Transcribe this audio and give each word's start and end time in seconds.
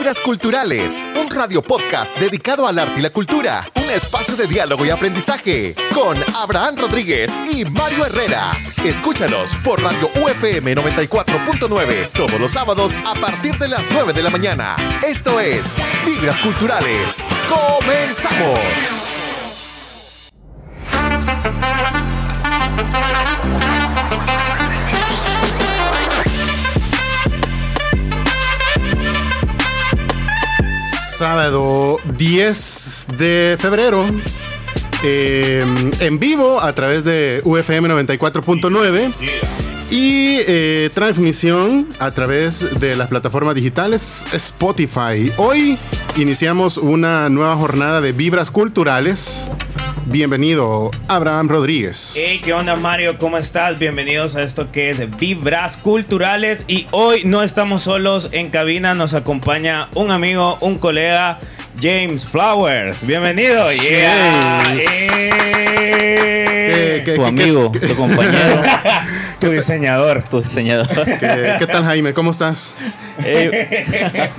Vibras 0.00 0.20
Culturales, 0.20 1.06
un 1.20 1.28
radio 1.28 1.60
podcast 1.60 2.18
dedicado 2.18 2.66
al 2.66 2.78
arte 2.78 3.00
y 3.00 3.02
la 3.02 3.10
cultura, 3.10 3.70
un 3.76 3.90
espacio 3.90 4.34
de 4.34 4.46
diálogo 4.46 4.86
y 4.86 4.88
aprendizaje 4.88 5.74
con 5.94 6.16
Abraham 6.36 6.76
Rodríguez 6.78 7.38
y 7.52 7.66
Mario 7.66 8.06
Herrera. 8.06 8.50
Escúchanos 8.82 9.54
por 9.56 9.82
Radio 9.82 10.10
UFM 10.24 10.74
94.9 10.74 12.12
todos 12.14 12.40
los 12.40 12.52
sábados 12.52 12.96
a 13.06 13.14
partir 13.20 13.58
de 13.58 13.68
las 13.68 13.90
9 13.90 14.14
de 14.14 14.22
la 14.22 14.30
mañana. 14.30 14.74
Esto 15.06 15.38
es 15.38 15.76
Vibras 16.06 16.40
Culturales. 16.40 17.28
¡Comenzamos! 17.46 19.19
Sábado 31.20 31.98
10 32.16 33.08
de 33.18 33.58
febrero. 33.60 34.06
eh, 35.04 35.62
en 36.00 36.18
vivo 36.18 36.62
a 36.62 36.74
través 36.74 37.04
de 37.04 37.42
UFM 37.44 37.90
94.9 37.90 39.12
y 39.90 40.38
eh, 40.48 40.88
transmisión 40.94 41.88
a 41.98 42.10
través 42.12 42.80
de 42.80 42.96
las 42.96 43.08
plataformas 43.08 43.54
digitales 43.54 44.24
Spotify. 44.32 45.30
Hoy 45.36 45.76
iniciamos 46.16 46.78
una 46.78 47.28
nueva 47.28 47.54
jornada 47.54 48.00
de 48.00 48.12
vibras 48.12 48.50
culturales. 48.50 49.50
Bienvenido, 50.14 50.90
Abraham 51.06 51.48
Rodríguez. 51.48 52.14
Hey, 52.16 52.40
¿qué 52.44 52.52
onda 52.52 52.74
Mario? 52.74 53.16
¿Cómo 53.16 53.38
estás? 53.38 53.78
Bienvenidos 53.78 54.34
a 54.34 54.42
esto 54.42 54.72
que 54.72 54.90
es 54.90 55.16
Vibras 55.18 55.76
Culturales 55.76 56.64
y 56.66 56.88
hoy 56.90 57.20
no 57.24 57.44
estamos 57.44 57.84
solos 57.84 58.28
en 58.32 58.50
cabina, 58.50 58.92
nos 58.94 59.14
acompaña 59.14 59.88
un 59.94 60.10
amigo, 60.10 60.58
un 60.62 60.78
colega, 60.78 61.38
James 61.80 62.26
Flowers. 62.26 63.06
Bienvenido. 63.06 63.70
Yeah. 63.70 64.62
James. 64.64 64.82
Eh. 64.88 67.02
¿Qué- 67.04 67.04
qué- 67.04 67.14
tu 67.14 67.22
qué- 67.22 67.28
amigo, 67.28 67.70
tu 67.72 67.94
compañero, 67.94 68.62
Tu 69.40 69.50
diseñador. 69.50 70.22
tu 70.24 70.42
diseñador. 70.42 70.86
¿Qué, 71.04 71.56
qué 71.58 71.66
tal, 71.66 71.84
Jaime? 71.84 72.12
¿Cómo 72.12 72.30
estás? 72.30 72.76
Eh, 73.24 74.30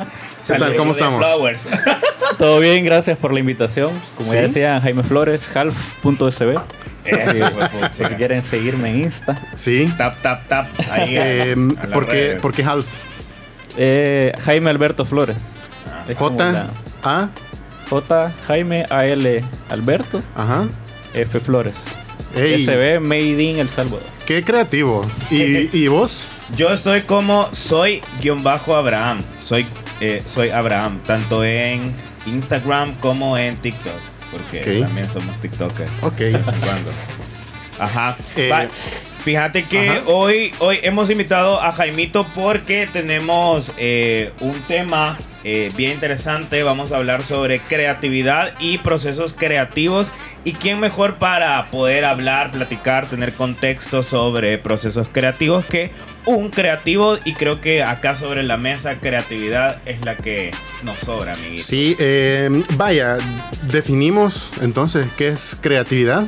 ¿Qué 0.48 0.54
tal? 0.58 0.76
¿Cómo 0.76 0.92
estamos? 0.92 1.26
Flowers. 1.26 1.68
Todo 2.38 2.60
bien, 2.60 2.86
gracias 2.86 3.18
por 3.18 3.34
la 3.34 3.40
invitación. 3.40 3.92
Como 4.18 4.32
ya 4.32 4.40
Sí. 4.42 4.44
decía 4.48 4.80
Jaime 4.82 5.04
Flores, 5.04 5.50
half.sb. 5.56 6.56
Si, 7.04 7.42
huepucha. 7.42 7.94
si 7.94 8.04
quieren 8.16 8.42
seguirme 8.44 8.90
en 8.92 9.00
Insta. 9.02 9.36
Sí. 9.56 9.92
Tap, 9.98 10.22
tap, 10.22 10.48
tap. 10.48 10.68
Ahí. 10.92 11.16
Eh, 11.18 11.56
a 11.82 11.88
¿por, 11.88 12.06
qué, 12.06 12.12
redes. 12.12 12.42
por 12.42 12.54
qué 12.54 12.64
Half? 12.64 12.86
Eh, 13.78 14.34
Jaime 14.46 14.70
Alberto 14.70 15.06
Flores. 15.06 15.38
Es 16.08 16.16
como 16.18 16.32
J, 16.38 16.52
la- 16.52 16.66
A, 17.04 17.30
J, 17.90 18.32
Jaime, 18.48 18.86
AL, 18.90 19.42
Alberto, 19.70 20.22
ajá. 20.36 20.66
F 21.14 21.40
Flores. 21.40 21.74
Ey, 22.36 22.66
SB 22.66 23.00
Made 23.00 23.42
in 23.42 23.60
El 23.60 23.70
Salvador. 23.70 24.04
qué 24.26 24.44
creativo. 24.44 25.06
¿Y, 25.30 25.70
y 25.78 25.88
vos? 25.88 26.32
Yo 26.56 26.70
estoy 26.72 27.02
como 27.02 27.50
soy 27.54 28.02
guion 28.22 28.44
bajo 28.44 28.76
Abraham. 28.76 29.22
Soy, 29.44 29.66
eh, 30.00 30.22
soy 30.26 30.50
Abraham, 30.50 31.00
tanto 31.06 31.44
en 31.44 31.94
Instagram 32.26 32.96
como 33.00 33.38
en 33.38 33.58
TikTok. 33.58 33.94
Porque 34.32 34.80
también 34.82 35.10
somos 35.10 35.36
TikTokers. 35.42 35.92
Ok. 36.02 36.18
de 36.18 36.32
vez 36.32 36.48
en 36.48 36.60
cuando. 36.62 36.92
Ajá. 37.80 38.18
Eh, 38.38 38.68
fíjate 39.24 39.64
que 39.64 39.90
ajá. 39.90 40.02
hoy, 40.06 40.54
hoy 40.60 40.80
hemos 40.84 41.10
invitado 41.10 41.62
a 41.62 41.72
Jaimito 41.72 42.26
porque 42.36 42.88
tenemos 42.92 43.72
eh, 43.78 44.32
un 44.40 44.60
tema 44.62 45.18
eh, 45.44 45.72
bien 45.76 45.94
interesante. 45.94 46.62
Vamos 46.64 46.92
a 46.92 46.98
hablar 46.98 47.24
sobre 47.24 47.60
creatividad 47.60 48.54
y 48.60 48.78
procesos 48.78 49.34
creativos. 49.34 50.12
¿Y 50.44 50.54
quién 50.54 50.80
mejor 50.80 51.16
para 51.18 51.66
poder 51.68 52.06
hablar, 52.06 52.52
platicar, 52.52 53.08
tener 53.08 53.34
contexto 53.34 54.04
sobre 54.04 54.58
procesos 54.58 55.08
creativos 55.12 55.66
que 55.66 55.92
un 56.26 56.50
creativo? 56.50 57.18
Y 57.26 57.34
creo 57.34 57.62
que 57.62 57.84
acá 57.84 58.16
sobre 58.16 58.44
la 58.44 58.58
mesa 58.58 59.00
creatividad 59.00 59.80
es 59.86 60.04
la 60.06 60.16
que 60.16 60.52
nos 60.84 60.98
sobra, 61.00 61.34
amiguito. 61.34 61.64
Sí, 61.64 61.96
eh, 62.00 62.50
vaya, 62.76 63.18
definimos 63.64 64.54
entonces 64.62 65.08
qué 65.18 65.30
es 65.30 65.58
creatividad. 65.60 66.26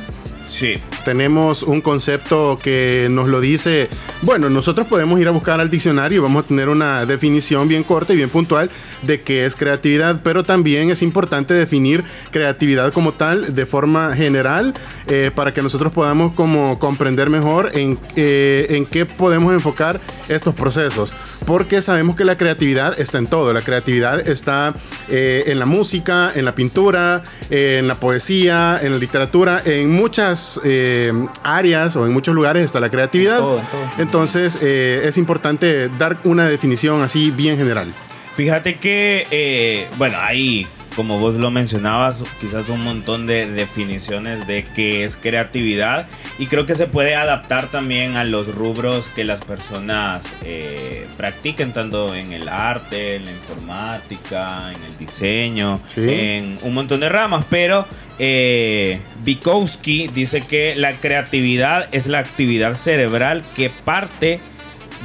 Sí. 0.54 0.78
Tenemos 1.04 1.64
un 1.64 1.80
concepto 1.80 2.56
que 2.62 3.08
nos 3.10 3.28
lo 3.28 3.40
dice, 3.40 3.88
bueno, 4.22 4.48
nosotros 4.48 4.86
podemos 4.86 5.18
ir 5.18 5.26
a 5.26 5.32
buscar 5.32 5.60
al 5.60 5.68
diccionario 5.68 6.18
y 6.18 6.22
vamos 6.22 6.44
a 6.44 6.46
tener 6.46 6.68
una 6.68 7.04
definición 7.06 7.66
bien 7.66 7.82
corta 7.82 8.12
y 8.12 8.16
bien 8.16 8.30
puntual 8.30 8.70
de 9.02 9.20
qué 9.22 9.46
es 9.46 9.56
creatividad, 9.56 10.20
pero 10.22 10.44
también 10.44 10.90
es 10.90 11.02
importante 11.02 11.54
definir 11.54 12.04
creatividad 12.30 12.92
como 12.92 13.12
tal 13.12 13.52
de 13.52 13.66
forma 13.66 14.14
general 14.14 14.74
eh, 15.08 15.32
para 15.34 15.52
que 15.52 15.60
nosotros 15.60 15.92
podamos 15.92 16.34
como 16.34 16.78
comprender 16.78 17.30
mejor 17.30 17.72
en, 17.74 17.98
eh, 18.14 18.66
en 18.70 18.86
qué 18.86 19.06
podemos 19.06 19.52
enfocar 19.52 20.00
estos 20.28 20.54
procesos, 20.54 21.14
porque 21.46 21.82
sabemos 21.82 22.14
que 22.14 22.24
la 22.24 22.36
creatividad 22.36 22.98
está 22.98 23.18
en 23.18 23.26
todo, 23.26 23.52
la 23.52 23.62
creatividad 23.62 24.26
está 24.26 24.74
eh, 25.08 25.44
en 25.48 25.58
la 25.58 25.66
música, 25.66 26.32
en 26.34 26.44
la 26.44 26.54
pintura, 26.54 27.22
eh, 27.50 27.78
en 27.80 27.88
la 27.88 27.96
poesía, 27.96 28.78
en 28.80 28.92
la 28.92 28.98
literatura, 28.98 29.60
en 29.64 29.90
muchas 29.90 30.43
eh, 30.64 31.12
áreas 31.42 31.96
o 31.96 32.06
en 32.06 32.12
muchos 32.12 32.34
lugares 32.34 32.64
está 32.64 32.80
la 32.80 32.90
creatividad. 32.90 33.36
En 33.38 33.42
todo, 33.44 33.58
en 33.60 33.66
todo. 33.66 33.80
Entonces 33.98 34.58
eh, 34.62 35.02
es 35.04 35.16
importante 35.18 35.88
dar 35.98 36.18
una 36.24 36.48
definición 36.48 37.02
así 37.02 37.30
bien 37.30 37.56
general. 37.56 37.88
Fíjate 38.36 38.76
que, 38.78 39.26
eh, 39.30 39.86
bueno, 39.96 40.16
ahí, 40.20 40.66
como 40.96 41.18
vos 41.20 41.36
lo 41.36 41.52
mencionabas, 41.52 42.24
quizás 42.40 42.68
un 42.68 42.82
montón 42.82 43.26
de 43.26 43.46
definiciones 43.46 44.46
de 44.48 44.64
qué 44.74 45.04
es 45.04 45.16
creatividad 45.16 46.06
y 46.40 46.46
creo 46.46 46.66
que 46.66 46.74
se 46.74 46.86
puede 46.88 47.14
adaptar 47.14 47.68
también 47.68 48.16
a 48.16 48.24
los 48.24 48.52
rubros 48.52 49.06
que 49.14 49.22
las 49.22 49.40
personas 49.40 50.24
eh, 50.42 51.06
practiquen, 51.16 51.72
tanto 51.72 52.12
en 52.14 52.32
el 52.32 52.48
arte, 52.48 53.14
en 53.16 53.24
la 53.24 53.30
informática, 53.30 54.72
en 54.72 54.82
el 54.82 54.98
diseño, 54.98 55.80
Sí. 55.86 56.02
en 56.08 56.58
un 56.62 56.74
montón 56.74 57.00
de 57.00 57.08
ramas, 57.08 57.44
pero... 57.48 57.86
Eh, 58.18 59.00
Bukowski 59.24 60.08
dice 60.08 60.40
que 60.42 60.74
la 60.76 60.92
creatividad 60.92 61.88
es 61.92 62.06
la 62.06 62.20
actividad 62.20 62.76
cerebral 62.76 63.42
que 63.56 63.70
parte 63.70 64.40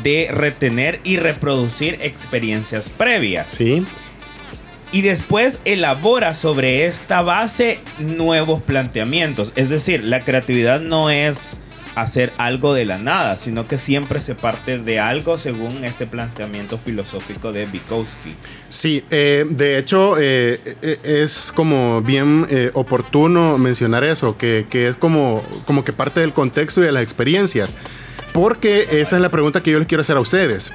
de 0.03 0.29
retener 0.31 1.01
y 1.03 1.17
reproducir 1.17 1.99
experiencias 2.01 2.89
previas. 2.89 3.49
¿Sí? 3.49 3.85
Y 4.91 5.01
después 5.01 5.59
elabora 5.65 6.33
sobre 6.33 6.85
esta 6.85 7.21
base 7.21 7.79
nuevos 7.99 8.61
planteamientos. 8.61 9.51
Es 9.55 9.69
decir, 9.69 10.03
la 10.03 10.19
creatividad 10.19 10.79
no 10.79 11.09
es 11.09 11.59
hacer 12.01 12.31
algo 12.37 12.73
de 12.73 12.85
la 12.85 12.97
nada, 12.97 13.35
sino 13.37 13.67
que 13.67 13.77
siempre 13.77 14.21
se 14.21 14.35
parte 14.35 14.77
de 14.79 14.99
algo 14.99 15.37
según 15.37 15.83
este 15.83 16.07
planteamiento 16.07 16.77
filosófico 16.77 17.51
de 17.51 17.65
Bukowski. 17.65 18.33
Sí, 18.69 19.03
eh, 19.09 19.45
de 19.49 19.77
hecho 19.77 20.17
eh, 20.19 20.59
eh, 20.81 20.99
es 21.03 21.51
como 21.55 22.01
bien 22.01 22.47
oportuno 22.73 23.57
mencionar 23.57 24.03
eso, 24.03 24.37
que, 24.37 24.65
que 24.69 24.87
es 24.89 24.95
como, 24.97 25.43
como 25.65 25.83
que 25.83 25.93
parte 25.93 26.19
del 26.19 26.33
contexto 26.33 26.81
y 26.81 26.85
de 26.85 26.91
las 26.91 27.03
experiencias. 27.03 27.73
Porque 28.33 28.87
esa 29.01 29.15
es 29.15 29.21
la 29.23 29.29
pregunta 29.29 29.61
que 29.63 29.71
yo 29.71 29.79
les 29.79 29.87
quiero 29.87 30.01
hacer 30.01 30.15
a 30.15 30.19
ustedes. 30.19 30.71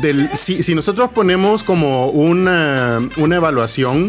Del, 0.00 0.30
si, 0.34 0.62
si 0.62 0.74
nosotros 0.74 1.10
ponemos 1.14 1.62
como 1.62 2.08
una, 2.08 3.06
una 3.18 3.36
evaluación 3.36 4.08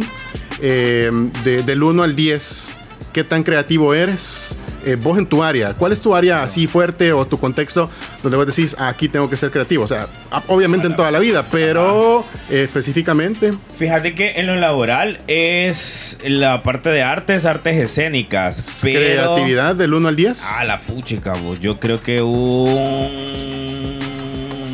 de- 0.61 1.63
del 1.65 1.83
1 1.83 2.03
al 2.03 2.15
10, 2.15 2.75
¿qué 3.15 3.23
tan 3.23 3.43
creativo 3.43 3.93
eres? 3.93 4.57
Eh, 4.85 4.97
vos 5.01 5.17
en 5.17 5.25
tu 5.25 5.41
área, 5.41 5.73
¿cuál 5.73 5.93
es 5.93 6.01
tu 6.01 6.13
área 6.13 6.43
así 6.43 6.67
fuerte 6.67 7.13
o 7.13 7.25
tu 7.25 7.39
contexto 7.39 7.89
donde 8.21 8.35
vos 8.35 8.45
decís, 8.45 8.75
"Ah, 8.77 8.89
aquí 8.89 9.07
tengo 9.07 9.29
que 9.29 9.37
ser 9.37 9.51
creativo? 9.51 9.85
O 9.85 9.87
sea, 9.87 10.05
obviamente 10.47 10.87
en 10.87 10.97
toda 10.97 11.11
la 11.11 11.19
vida, 11.19 11.45
pero 11.49 12.25
eh, 12.49 12.63
específicamente. 12.65 13.53
Fíjate 13.77 14.13
que 14.15 14.33
en 14.33 14.47
lo 14.47 14.57
laboral 14.57 15.21
es 15.27 16.17
la 16.25 16.61
parte 16.61 16.89
de 16.89 17.03
artes, 17.03 17.45
artes 17.45 17.77
escénicas. 17.77 18.81
Pero... 18.83 18.99
Creatividad 18.99 19.75
del 19.75 19.93
1 19.93 20.09
al 20.09 20.15
10. 20.17 20.43
Ah, 20.59 20.65
la 20.65 20.81
puchica, 20.81 21.31
vos. 21.35 21.57
Yo 21.61 21.79
creo 21.79 22.01
que 22.01 22.21
un 22.21 23.97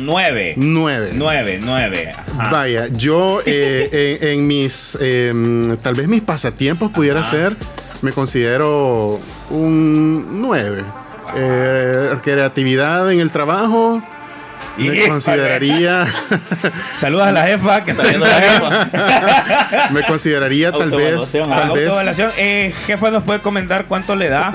9. 0.04 0.54
9. 0.56 1.10
9, 1.14 1.60
9. 1.62 2.14
Vaya, 2.50 2.88
yo 2.88 3.40
eh, 3.46 4.18
en, 4.20 4.28
en 4.40 4.46
mis, 4.48 4.98
em, 5.00 5.76
tal 5.76 5.94
vez 5.94 6.08
mis 6.08 6.22
pasatiempos 6.22 6.90
pudiera 6.90 7.20
Ajá. 7.20 7.30
ser, 7.30 7.56
me 8.02 8.12
considero 8.12 9.20
un 9.50 10.40
9. 10.42 10.84
creatividad 12.22 13.10
en 13.10 13.20
el 13.20 13.30
trabajo, 13.30 14.02
me 14.76 15.06
consideraría, 15.08 16.06
Saludos 16.98 17.26
a 17.26 17.32
la 17.32 17.44
jefa 17.44 17.84
que 17.84 17.90
está 17.92 18.04
viendo 18.04 18.26
la 18.26 18.40
jefa. 18.40 19.90
me 19.90 20.02
consideraría 20.02 20.72
tal 20.72 20.90
vez, 20.90 21.32
tal 21.32 21.72
vez. 21.72 22.18
Eh, 22.38 22.74
jefa, 22.86 23.10
¿nos 23.10 23.22
puede 23.24 23.40
comentar 23.40 23.86
cuánto 23.86 24.16
le 24.16 24.28
da 24.28 24.52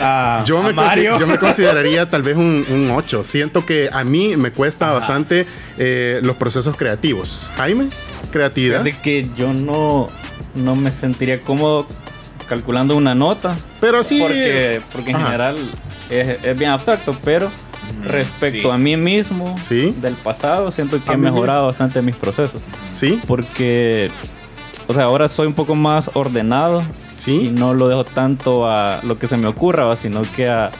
a, 0.00 0.42
yo 0.44 0.62
me, 0.62 0.72
Mario? 0.72 1.18
yo 1.18 1.26
me 1.26 1.38
consideraría 1.38 2.08
tal 2.08 2.22
vez 2.22 2.36
un, 2.36 2.64
un 2.70 2.90
8. 2.90 3.24
Siento 3.24 3.66
que 3.66 3.90
a 3.92 4.04
mí 4.04 4.36
me 4.36 4.52
cuesta 4.52 4.92
bastante 4.92 5.46
eh, 5.76 6.20
los 6.22 6.36
procesos 6.36 6.76
creativos. 6.76 7.52
Jaime, 7.56 7.88
creatividad. 8.30 8.82
De 8.82 8.92
que 8.96 9.28
yo 9.36 9.52
no, 9.52 10.08
no 10.54 10.76
me 10.76 10.90
sentiría 10.90 11.40
cómodo 11.40 11.86
calculando 12.48 12.96
una 12.96 13.14
nota. 13.14 13.56
Pero 13.80 14.02
sí. 14.02 14.18
Porque, 14.20 14.80
porque 14.92 15.10
en 15.10 15.16
Ajá. 15.16 15.24
general 15.26 15.56
es, 16.10 16.44
es 16.44 16.58
bien 16.58 16.70
abstracto, 16.70 17.16
pero 17.24 17.50
respecto 18.02 18.68
sí. 18.68 18.74
a 18.74 18.78
mí 18.78 18.96
mismo 18.96 19.56
Sí. 19.58 19.94
del 20.00 20.14
pasado, 20.14 20.70
siento 20.70 21.02
que 21.02 21.10
A 21.10 21.14
he 21.14 21.16
mejorado 21.16 21.66
bastante 21.66 22.02
mis 22.02 22.16
procesos. 22.16 22.60
Sí, 22.92 23.20
Porque, 23.26 24.10
o 24.86 24.94
sea, 24.94 25.04
ahora 25.04 25.28
soy 25.28 25.46
un 25.46 25.54
poco 25.54 25.74
más 25.74 26.10
ordenado 26.14 26.82
y 27.16 27.20
sí. 27.20 27.52
no 27.54 27.74
lo 27.74 27.88
dejo 27.88 28.04
tanto 28.04 28.68
a 28.70 29.00
lo 29.02 29.18
que 29.18 29.26
se 29.26 29.36
me 29.36 29.46
ocurra, 29.46 29.94
sino 29.96 30.22
que 30.36 30.48
a, 30.48 30.70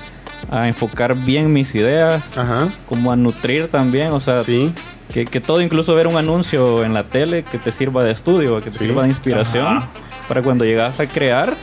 a 0.51 0.69
enfocar 0.69 1.15
bien 1.15 1.53
mis 1.53 1.75
ideas, 1.75 2.37
Ajá. 2.37 2.69
como 2.89 3.11
a 3.13 3.17
nutrir 3.17 3.69
también, 3.69 4.13
o 4.13 4.21
sea, 4.21 4.39
Sí. 4.39 4.73
que, 5.13 5.25
que 5.25 5.41
todo, 5.41 5.61
incluso 5.63 5.95
ver 5.95 6.07
un 6.07 6.17
anuncio 6.17 6.85
en 6.85 6.95
la 6.95 7.05
tele 7.09 7.43
que 7.45 7.59
te 7.59 7.73
sirva 7.73 8.05
de 8.05 8.13
estudio, 8.13 8.59
que 8.59 8.67
te 8.71 8.73
Sí. 8.79 8.79
sirva 8.87 9.03
de 9.05 9.09
inspiración, 9.09 9.67
Ajá. 9.67 9.89
Para 10.29 10.43
cuando 10.43 10.65
llegas 10.65 11.01
a 11.01 11.09
crear, 11.09 11.55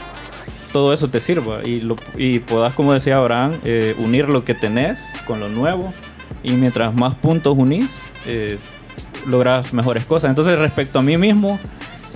todo 0.72 0.92
eso 0.92 1.08
te 1.08 1.20
sirva 1.20 1.60
y, 1.64 1.80
lo, 1.80 1.96
y 2.16 2.40
puedas, 2.40 2.74
como 2.74 2.92
decía 2.92 3.16
Abraham, 3.16 3.52
eh, 3.64 3.94
unir 3.98 4.28
lo 4.28 4.44
que 4.44 4.54
tenés 4.54 4.98
con 5.24 5.40
lo 5.40 5.48
nuevo 5.48 5.94
y 6.42 6.52
mientras 6.52 6.94
más 6.94 7.14
puntos 7.14 7.56
unís, 7.56 7.88
eh, 8.26 8.58
logras 9.26 9.72
mejores 9.72 10.04
cosas. 10.04 10.30
Entonces, 10.30 10.58
respecto 10.58 10.98
a 10.98 11.02
mí 11.02 11.16
mismo, 11.16 11.58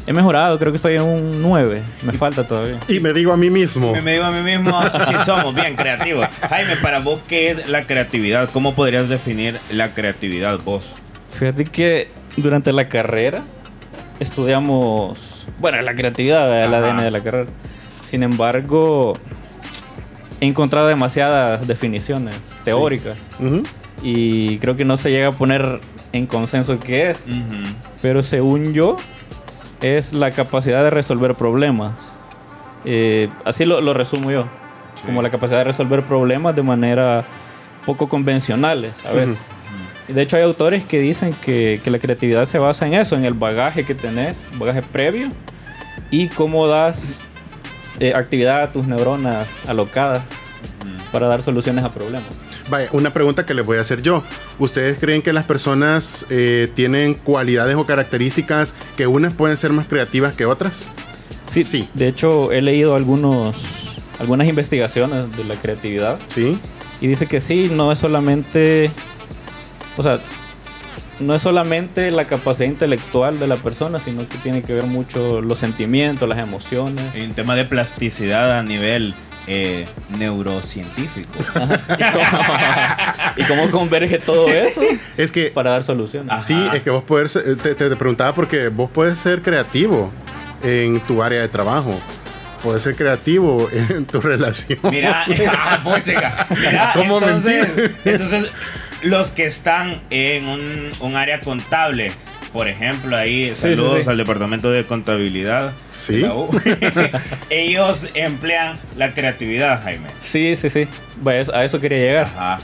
he 0.07 0.13
mejorado, 0.13 0.59
creo 0.59 0.73
que 0.73 0.77
estoy 0.77 0.95
en 0.97 1.03
un 1.03 1.43
9, 1.43 1.83
me 2.03 2.13
falta 2.13 2.47
todavía. 2.47 2.79
Y 2.89 3.01
me 3.01 3.13
digo 3.13 3.33
a 3.33 3.37
mí 3.37 3.51
mismo. 3.51 3.93
Me, 3.93 4.01
me 4.01 4.13
digo 4.13 4.25
a 4.25 4.31
mí 4.31 4.43
mismo, 4.43 4.79
así 4.79 5.15
somos, 5.25 5.55
bien 5.55 5.77
creativos. 5.77 6.27
Jaime, 6.49 6.77
para 6.77 6.99
vos, 6.99 7.21
¿qué 7.29 7.51
es 7.51 7.69
la 7.69 7.85
creatividad? 7.87 8.51
¿Cómo 8.51 8.75
podrías 8.75 9.09
definir 9.09 9.59
la 9.73 9.95
creatividad 9.95 10.59
vos? 10.61 10.93
Fíjate 11.31 11.65
que 11.65 12.09
durante 12.37 12.73
la 12.73 12.89
carrera 12.89 13.45
estudiamos, 14.21 15.49
bueno, 15.59 15.81
la 15.83 15.95
creatividad, 15.95 16.65
el 16.65 16.73
Ajá. 16.75 16.91
ADN 16.91 17.03
de 17.03 17.11
la 17.11 17.23
carrera. 17.23 17.51
Sin 18.03 18.23
embargo, 18.23 19.15
he 20.41 20.47
encontrado 20.47 20.87
demasiadas 20.89 21.67
definiciones 21.67 22.37
teóricas 22.65 23.17
y 24.03 24.59
creo 24.59 24.77
que 24.77 24.85
no 24.85 24.97
se 24.97 25.11
llega 25.11 25.29
a 25.29 25.33
poner 25.33 25.81
en 26.13 26.27
consenso 26.27 26.79
qué 26.79 27.11
es. 27.11 27.27
Pero 28.03 28.23
según 28.23 28.73
yo, 28.73 28.97
es 29.81 30.13
la 30.13 30.31
capacidad 30.31 30.83
de 30.83 30.91
resolver 30.91 31.35
problemas. 31.35 31.93
Eh, 32.85 33.29
así 33.45 33.65
lo, 33.65 33.81
lo 33.81 33.93
resumo 33.95 34.31
yo. 34.31 34.45
Sí. 34.95 35.03
Como 35.07 35.23
la 35.23 35.31
capacidad 35.31 35.59
de 35.59 35.65
resolver 35.65 36.05
problemas 36.05 36.55
de 36.57 36.63
manera 36.63 37.27
poco 37.87 38.09
convencionales, 38.09 38.95
¿sabes? 39.03 39.29
Ujú. 39.29 39.37
Y 39.37 39.60
de 40.13 40.23
hecho 40.23 40.37
hay 40.37 40.43
autores 40.43 40.85
que 40.85 40.99
dicen 41.01 41.35
que, 41.45 41.81
que 41.83 41.91
la 41.91 41.99
creatividad 41.99 42.47
se 42.47 42.59
basa 42.59 42.87
en 42.87 42.95
eso, 42.95 43.17
en 43.17 43.25
el 43.25 43.35
bagaje 43.35 43.85
que 43.85 43.95
tenés, 43.95 44.37
bagaje 44.59 44.83
previo, 44.83 45.29
y 46.11 46.29
cómo 46.29 46.67
das 46.67 47.19
eh, 48.01 48.13
actividad 48.15 48.63
a 48.63 48.73
tus 48.73 48.87
neuronas 48.87 49.47
alocadas 49.67 50.23
para 51.13 51.27
dar 51.29 51.43
soluciones 51.43 51.85
a 51.85 51.93
problemas. 51.93 52.29
Vaya, 52.69 52.89
una 52.93 53.13
pregunta 53.13 53.45
que 53.45 53.53
les 53.53 53.67
voy 53.67 53.79
a 53.79 53.81
hacer 53.81 54.01
yo. 54.01 54.23
¿Ustedes 54.61 54.97
creen 54.99 55.23
que 55.23 55.33
las 55.33 55.45
personas 55.45 56.27
eh, 56.31 56.71
tienen 56.75 57.15
cualidades 57.15 57.75
o 57.75 57.85
características 57.85 58.75
que 58.97 59.09
unas 59.09 59.33
pueden 59.33 59.57
ser 59.57 59.73
más 59.73 59.89
creativas 59.89 60.35
que 60.35 60.47
otras? 60.47 60.91
Sí, 61.51 61.65
Sí. 61.65 61.89
De 61.95 62.07
hecho, 62.07 62.53
he 62.53 62.63
leído 62.63 62.95
algunos, 62.95 63.57
algunas 64.21 64.47
investigaciones 64.47 65.37
de 65.37 65.45
la 65.45 65.57
creatividad 65.57 66.19
Sí. 66.29 66.59
y 67.01 67.09
dice 67.09 67.27
que 67.27 67.41
sí, 67.41 67.71
no 67.73 67.91
es 67.91 67.99
solamente, 67.99 68.93
o 69.97 70.03
sea, 70.03 70.19
no 71.19 71.35
es 71.35 71.43
solamente 71.43 72.11
la 72.11 72.25
capacidad 72.27 72.69
intelectual 72.69 73.39
de 73.39 73.47
la 73.47 73.57
persona, 73.57 74.01
sino 74.01 74.27
que 74.29 74.39
tiene 74.39 74.63
que 74.63 74.73
ver 74.73 74.85
mucho 74.85 75.41
los 75.43 75.59
sentimientos, 75.59 76.29
las 76.29 76.39
emociones. 76.39 77.05
Hay 77.15 77.23
un 77.23 77.35
tema 77.35 77.55
de 77.57 77.65
plasticidad 77.67 78.59
a 78.59 78.63
nivel 78.63 79.15
eh, 79.47 79.87
neurocientífico. 80.19 81.29
y, 81.99 82.03
cómo, 82.13 82.25
y 83.37 83.45
cómo 83.45 83.71
converge 83.71 84.19
todo 84.19 84.49
eso 84.49 84.81
Es 85.17 85.31
que 85.31 85.51
para 85.51 85.71
dar 85.73 85.83
soluciones. 85.83 86.31
Ajá. 86.31 86.41
Sí, 86.41 86.69
es 86.75 86.83
que 86.83 86.91
vos 86.91 87.05
puedes, 87.07 87.33
ser- 87.33 87.57
te, 87.57 87.75
te- 87.75 87.89
te 87.91 87.97
preguntaba 87.97 88.35
porque 88.35 88.69
vos 88.69 88.91
puedes 88.93 89.19
ser 89.19 89.43
creativo 89.43 90.11
en 90.63 91.01
tu 91.01 91.23
área 91.23 91.41
de 91.41 91.49
trabajo. 91.49 91.99
Puedes 92.63 92.83
ser 92.83 92.95
creativo 92.95 93.69
en 93.73 94.05
tu 94.07 94.21
relación. 94.23 94.79
Mira, 94.91 95.25
ah, 95.49 95.81
pochica. 95.83 96.47
Mira, 96.51 96.91
¿Cómo 96.95 97.19
entonces, 97.19 97.77
mentir? 97.77 97.97
entonces, 98.05 98.51
los 99.03 99.31
que 99.31 99.45
están 99.47 100.01
en 100.11 100.47
un, 100.47 100.91
un 101.01 101.17
área 101.17 101.41
contable, 101.41 102.13
por 102.53 102.69
ejemplo, 102.69 103.17
ahí, 103.17 103.47
Sí, 103.49 103.55
sí, 103.55 103.61
saludos 103.77 104.01
sí. 104.05 104.11
al 104.11 104.17
departamento 104.17 104.71
de 104.71 104.85
contabilidad. 104.85 105.73
Sí. 105.93 106.17
de 106.17 106.21
la 106.23 106.35
U. 106.35 106.49
Ellos 107.51 108.09
emplean 108.15 108.77
la 108.97 109.13
creatividad, 109.13 109.83
Jaime. 109.83 110.09
Sí, 110.23 110.57
sí, 110.57 110.71
sí. 110.71 110.87
A 111.53 111.65
eso 111.65 111.81
quería 111.81 111.99
llegar. 111.99 112.27
Ajá. 112.27 112.59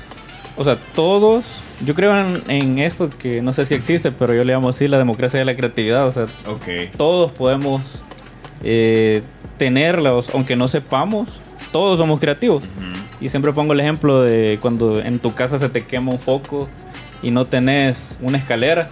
O 0.57 0.65
sea, 0.65 0.77
todos, 0.95 1.45
yo 1.85 1.95
creo 1.95 2.19
en, 2.19 2.43
en 2.49 2.79
esto 2.79 3.11
que 3.11 3.43
no 3.43 3.53
sé 3.53 3.67
si 3.67 3.75
existe, 3.75 4.11
pero 4.11 4.35
yo 4.35 4.43
le 4.43 4.53
llamo 4.55 4.71
así 4.71 4.89
la 4.89 4.99
democracia 4.99 5.39
de 5.39 5.45
la 5.45 5.55
creatividad. 5.55 6.07
O 6.07 6.11
sea, 6.13 6.25
Ok. 6.47 6.97
todos 6.97 7.33
podemos 7.33 8.03
eh, 8.65 9.23
tenerlos, 9.59 10.31
aunque 10.35 10.57
no 10.57 10.67
sepamos, 10.69 11.41
todos 11.77 11.99
somos 11.99 12.19
creativos. 12.19 12.65
Y 13.21 13.29
siempre 13.29 13.53
pongo 13.53 13.73
el 13.75 13.81
ejemplo 13.81 14.23
de 14.23 14.59
cuando 14.63 14.99
en 15.01 15.19
tu 15.19 15.33
casa 15.35 15.59
se 15.59 15.69
te 15.69 15.85
quema 15.85 16.11
un 16.13 16.19
foco 16.19 16.69
y 17.23 17.31
no 17.31 17.45
tenés 17.45 18.19
una 18.23 18.39
escalera. 18.39 18.89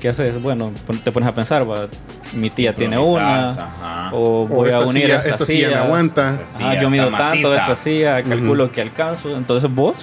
¿Qué 0.00 0.08
haces? 0.08 0.40
Bueno, 0.40 0.70
te 1.02 1.10
pones 1.10 1.28
a 1.28 1.34
pensar, 1.34 1.68
va, 1.68 1.88
mi 2.34 2.50
tía 2.50 2.74
tiene 2.74 2.98
una, 2.98 3.50
ajá. 3.50 4.10
o 4.12 4.46
voy 4.46 4.68
esta 4.68 4.82
a 4.82 4.86
unir 4.86 5.02
silla- 5.04 5.16
estas 5.18 5.32
esta 5.32 5.46
silla 5.46 5.68
me 5.68 5.74
aguanta. 5.76 6.40
Esta 6.42 6.70
Ah, 6.70 6.74
yo 6.76 6.90
mido 6.90 7.10
tanto 7.10 7.50
de 7.50 7.58
esta 7.58 7.74
silla, 7.74 8.22
calculo 8.22 8.70
que 8.70 8.80
alcanzo. 8.82 9.34
Entonces 9.36 9.72
vos 9.74 9.94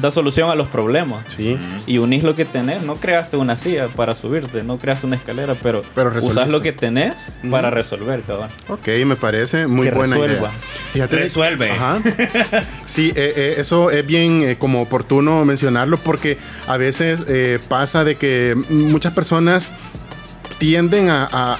das 0.00 0.14
solución 0.14 0.50
a 0.50 0.54
los 0.54 0.68
problemas. 0.68 1.24
Sí. 1.28 1.58
Y 1.86 1.98
unís 1.98 2.22
lo 2.22 2.34
que 2.36 2.44
tenés. 2.44 2.82
No 2.82 2.96
creaste 2.96 3.36
una 3.36 3.56
silla 3.56 3.88
para 3.88 4.14
subirte, 4.14 4.62
no 4.62 4.78
creaste 4.78 5.06
una 5.06 5.16
escalera, 5.16 5.54
pero, 5.62 5.82
Pero 5.94 6.10
usás 6.22 6.50
lo 6.50 6.60
que 6.62 6.72
tenés 6.72 7.36
para 7.50 7.70
resolver, 7.70 8.22
cabrón. 8.22 8.48
Ok, 8.68 8.88
me 9.06 9.16
parece 9.16 9.66
muy 9.66 9.88
Que 9.88 9.94
buena 9.94 10.14
resuelva. 10.16 10.48
idea. 10.48 10.60
Fíjate 10.92 11.16
Resuelve. 11.16 11.70
Ajá. 11.70 11.98
Sí, 12.84 13.12
eh, 13.14 13.32
eh, 13.36 13.54
eso 13.58 13.90
es 13.90 14.04
bien 14.06 14.42
eh, 14.42 14.56
como 14.58 14.82
oportuno 14.82 15.44
mencionarlo 15.44 15.96
porque 15.98 16.38
a 16.66 16.76
veces 16.76 17.24
eh, 17.28 17.58
pasa 17.68 18.02
de 18.04 18.16
que 18.16 18.56
muchas 18.68 19.12
personas 19.12 19.72
tienden 20.60 21.08
a, 21.08 21.26
a- 21.32 21.58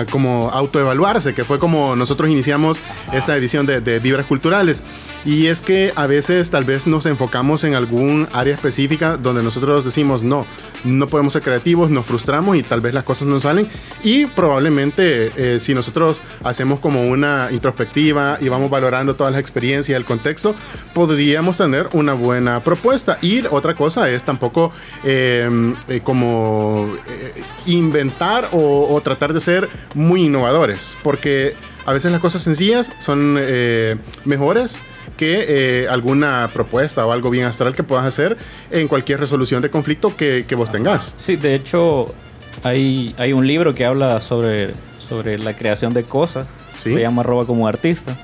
a 0.00 0.06
como 0.10 0.50
autoevaluarse, 0.52 1.34
que 1.34 1.44
fue 1.44 1.60
como 1.60 1.94
nosotros 1.94 2.28
iniciamos 2.30 2.78
esta 3.12 3.36
edición 3.36 3.66
de, 3.66 3.80
de 3.80 4.00
Vibras 4.00 4.26
Culturales. 4.26 4.82
Y 5.26 5.46
es 5.48 5.60
que 5.60 5.92
a 5.96 6.06
veces 6.06 6.50
tal 6.50 6.64
vez 6.64 6.86
nos 6.86 7.04
enfocamos 7.04 7.62
en 7.64 7.74
algún 7.74 8.26
área 8.32 8.54
específica 8.54 9.18
donde 9.18 9.42
nosotros 9.42 9.84
decimos, 9.84 10.22
no, 10.22 10.46
no 10.84 11.06
podemos 11.06 11.32
ser 11.32 11.42
creativos, 11.42 11.90
nos 11.90 12.06
frustramos 12.06 12.56
y 12.56 12.62
tal 12.62 12.80
vez 12.80 12.94
las 12.94 13.04
cosas 13.04 13.28
no 13.28 13.40
salen. 13.40 13.68
Y 14.02 14.26
probablemente 14.26 15.32
eh, 15.36 15.60
si 15.60 15.74
nosotros 15.74 16.22
hacemos 16.42 16.80
como 16.80 17.08
una 17.08 17.48
introspectiva 17.50 18.38
y 18.40 18.48
vamos 18.48 18.70
valorando 18.70 19.16
todas 19.16 19.32
las 19.32 19.40
experiencias, 19.40 19.96
el 19.96 20.04
contexto, 20.04 20.54
podríamos 20.94 21.56
tener 21.56 21.88
una 21.92 22.12
buena 22.12 22.60
propuesta. 22.60 23.18
Y 23.22 23.46
otra 23.46 23.74
cosa 23.74 24.08
es 24.10 24.24
tampoco 24.24 24.72
eh, 25.04 25.74
eh, 25.88 26.00
como 26.02 26.94
eh, 27.08 27.42
inventar 27.66 28.48
o 28.52 29.00
tratar 29.02 29.32
de 29.32 29.40
ser 29.40 29.68
muy 29.94 30.24
innovadores, 30.24 30.96
porque 31.02 31.54
a 31.86 31.92
veces 31.92 32.12
las 32.12 32.20
cosas 32.20 32.42
sencillas 32.42 32.90
son 32.98 33.36
eh, 33.40 33.96
mejores 34.24 34.82
que 35.16 35.44
eh, 35.84 35.88
alguna 35.88 36.48
propuesta 36.52 37.04
o 37.06 37.12
algo 37.12 37.30
bien 37.30 37.44
astral 37.44 37.74
que 37.74 37.82
puedas 37.82 38.04
hacer 38.06 38.36
en 38.70 38.88
cualquier 38.88 39.20
resolución 39.20 39.60
de 39.62 39.70
conflicto 39.70 40.16
que, 40.16 40.44
que 40.46 40.54
vos 40.54 40.70
tengas. 40.70 41.14
Sí, 41.18 41.36
de 41.36 41.54
hecho, 41.54 42.14
hay, 42.62 43.14
hay 43.18 43.32
un 43.32 43.46
libro 43.46 43.74
que 43.74 43.84
habla 43.84 44.20
sobre, 44.20 44.70
sobre 44.98 45.38
la 45.38 45.52
creación 45.54 45.92
de 45.94 46.04
cosas. 46.04 46.48
Sí. 46.76 46.94
Se 46.94 47.00
llama 47.00 47.22
Roba 47.22 47.44
como 47.46 47.66
artista. 47.68 48.16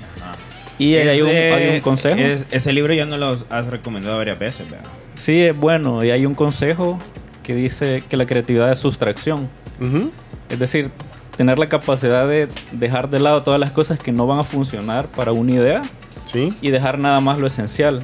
Y 0.79 0.95
hay 0.97 1.21
un, 1.23 1.29
Ese- 1.29 1.53
hay 1.53 1.75
un 1.77 1.81
consejo. 1.81 2.19
es- 2.21 2.45
ese 2.51 2.73
libro 2.73 2.93
ya 2.95 3.07
no 3.07 3.17
lo 3.17 3.39
has 3.51 3.67
recomendado 3.67 4.17
varias 4.19 4.39
veces, 4.39 4.71
¿verdad? 4.71 4.87
Sí, 5.15 5.41
es 5.43 5.57
bueno. 5.57 6.05
Y 6.05 6.11
hay 6.11 6.27
un 6.27 6.35
consejo 6.35 6.99
que 7.43 7.55
dice 7.55 8.05
que 8.09 8.17
la 8.19 8.27
creatividad 8.27 8.71
es 8.73 8.79
sustracción. 8.79 9.49
Ujú. 9.81 10.11
Es 10.51 10.59
decir, 10.59 10.91
tener 11.37 11.59
la 11.59 11.69
capacidad 11.69 12.27
de 12.27 12.49
dejar 12.73 13.11
de 13.11 13.19
lado 13.21 13.43
todas 13.43 13.61
las 13.61 13.71
cosas 13.71 13.99
que 13.99 14.13
no 14.13 14.27
van 14.27 14.39
a 14.39 14.45
funcionar 14.45 15.07
para 15.07 15.33
una 15.33 15.53
idea 15.53 15.83
Sí. 16.25 16.57
y 16.61 16.71
dejar 16.71 16.99
nada 16.99 17.21
más 17.21 17.39
lo 17.39 17.47
esencial, 17.47 18.03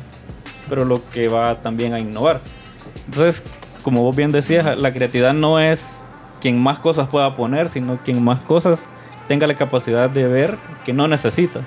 pero 0.68 0.84
lo 0.84 1.00
que 1.10 1.28
va 1.28 1.60
también 1.60 1.92
a 1.92 1.98
innovar. 2.00 2.40
Entonces, 3.06 3.42
como 3.82 4.02
vos 4.02 4.14
bien 4.14 4.30
decías, 4.32 4.76
la 4.78 4.92
creatividad 4.92 5.32
no 5.34 5.58
es 5.58 6.04
quien 6.40 6.60
más 6.62 6.78
cosas 6.78 7.08
pueda 7.08 7.34
poner, 7.34 7.68
sino 7.68 7.98
quien 8.02 8.22
más 8.22 8.40
cosas 8.40 8.86
tenga 9.28 9.46
la 9.46 9.54
capacidad 9.56 10.08
de 10.10 10.26
ver 10.28 10.56
que 10.84 10.92
no 10.92 11.08
necesita. 11.08 11.60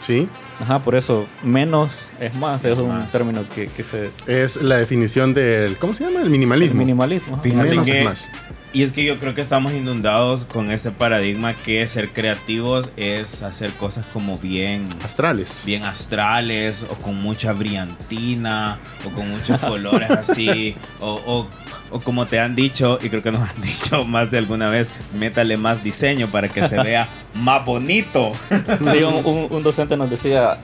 Sí. 0.00 0.28
Ajá, 0.58 0.80
por 0.80 0.94
eso 0.94 1.26
menos 1.42 1.90
es 2.20 2.34
más, 2.34 2.64
es 2.64 2.76
un 2.78 2.88
Más. 2.88 3.10
término 3.10 3.42
que, 3.54 3.68
que 3.68 3.82
se... 3.82 4.10
Es 4.26 4.60
la 4.62 4.76
definición 4.76 5.32
del. 5.32 5.76
¿Cómo 5.78 5.94
se 5.94 6.04
llama? 6.04 6.20
El 6.22 6.28
minimalismo. 6.30 6.72
El 6.74 6.78
minimalismo. 6.86 7.40
Fíjate 7.40 7.68
Menos 7.70 7.86
que- 7.86 7.98
es 8.00 8.04
más. 8.04 8.30
Y 8.72 8.84
es 8.84 8.92
que 8.92 9.02
yo 9.04 9.18
creo 9.18 9.34
que 9.34 9.40
estamos 9.40 9.72
inundados 9.72 10.44
con 10.44 10.70
este 10.70 10.92
paradigma 10.92 11.54
que 11.54 11.86
ser 11.88 12.12
creativos 12.12 12.90
es 12.96 13.42
hacer 13.42 13.72
cosas 13.72 14.06
como 14.12 14.38
bien 14.38 14.86
Astrales. 15.04 15.64
bien 15.66 15.82
astrales 15.82 16.86
o 16.88 16.94
con 16.94 17.20
mucha 17.20 17.52
brillantina 17.52 18.78
o 19.04 19.10
con 19.10 19.28
muchos 19.28 19.58
colores 19.60 20.08
así 20.10 20.76
o, 21.00 21.14
o- 21.26 21.48
o 21.92 21.98
como 21.98 22.26
te 22.26 22.38
han 22.38 22.54
dicho 22.54 23.00
y 23.02 23.08
creo 23.08 23.20
que 23.20 23.32
nos 23.32 23.40
han 23.48 23.60
dicho 23.62 24.04
más 24.04 24.30
de 24.30 24.38
alguna 24.38 24.70
vez 24.70 24.86
métale 25.18 25.56
más 25.56 25.82
diseño 25.82 26.28
para 26.28 26.46
que 26.48 26.68
se 26.68 26.80
vea 26.80 27.08
más 27.34 27.64
bonito 27.64 28.30
Sí, 28.48 29.02
un, 29.02 29.26
un- 29.26 29.48
un 29.50 29.62
docente 29.64 29.96
nos 29.96 30.08
decía, 30.08 30.58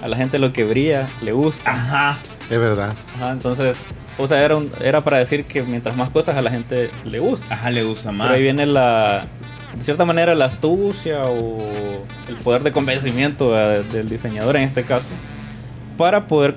a 0.00 0.08
la 0.08 0.16
gente 0.16 0.38
lo 0.38 0.50
que 0.54 0.64
brilla 0.64 1.06
le 1.22 1.32
gusta. 1.32 1.70
ajá 1.70 2.18
Es 2.48 2.58
verdad. 2.58 2.94
Ajá, 3.16 3.32
entonces, 3.32 3.76
o 4.18 4.26
sea, 4.28 4.44
era, 4.44 4.56
un- 4.56 4.70
era 4.82 5.02
para 5.02 5.18
decir 5.18 5.44
que 5.44 5.62
mientras 5.62 5.96
más 5.96 6.10
cosas 6.10 6.36
a 6.36 6.42
la 6.42 6.50
gente 6.50 6.90
le 7.04 7.18
gusta. 7.18 7.52
ajá 7.54 7.70
le 7.70 7.82
gusta 7.82 8.12
más 8.12 8.26
Pero 8.28 8.36
ahí 8.38 8.42
viene 8.42 8.66
la, 8.66 9.26
de 9.76 9.82
cierta 9.82 10.04
manera, 10.04 10.34
la 10.34 10.44
astucia 10.46 11.22
o 11.24 11.58
el 12.28 12.36
poder 12.36 12.62
de 12.62 12.72
convencimiento 12.72 13.58
eh, 13.58 13.82
del 13.92 14.08
diseñador 14.08 14.56
en 14.56 14.62
este 14.62 14.84
caso, 14.84 15.06
para 15.96 16.26
poder 16.26 16.56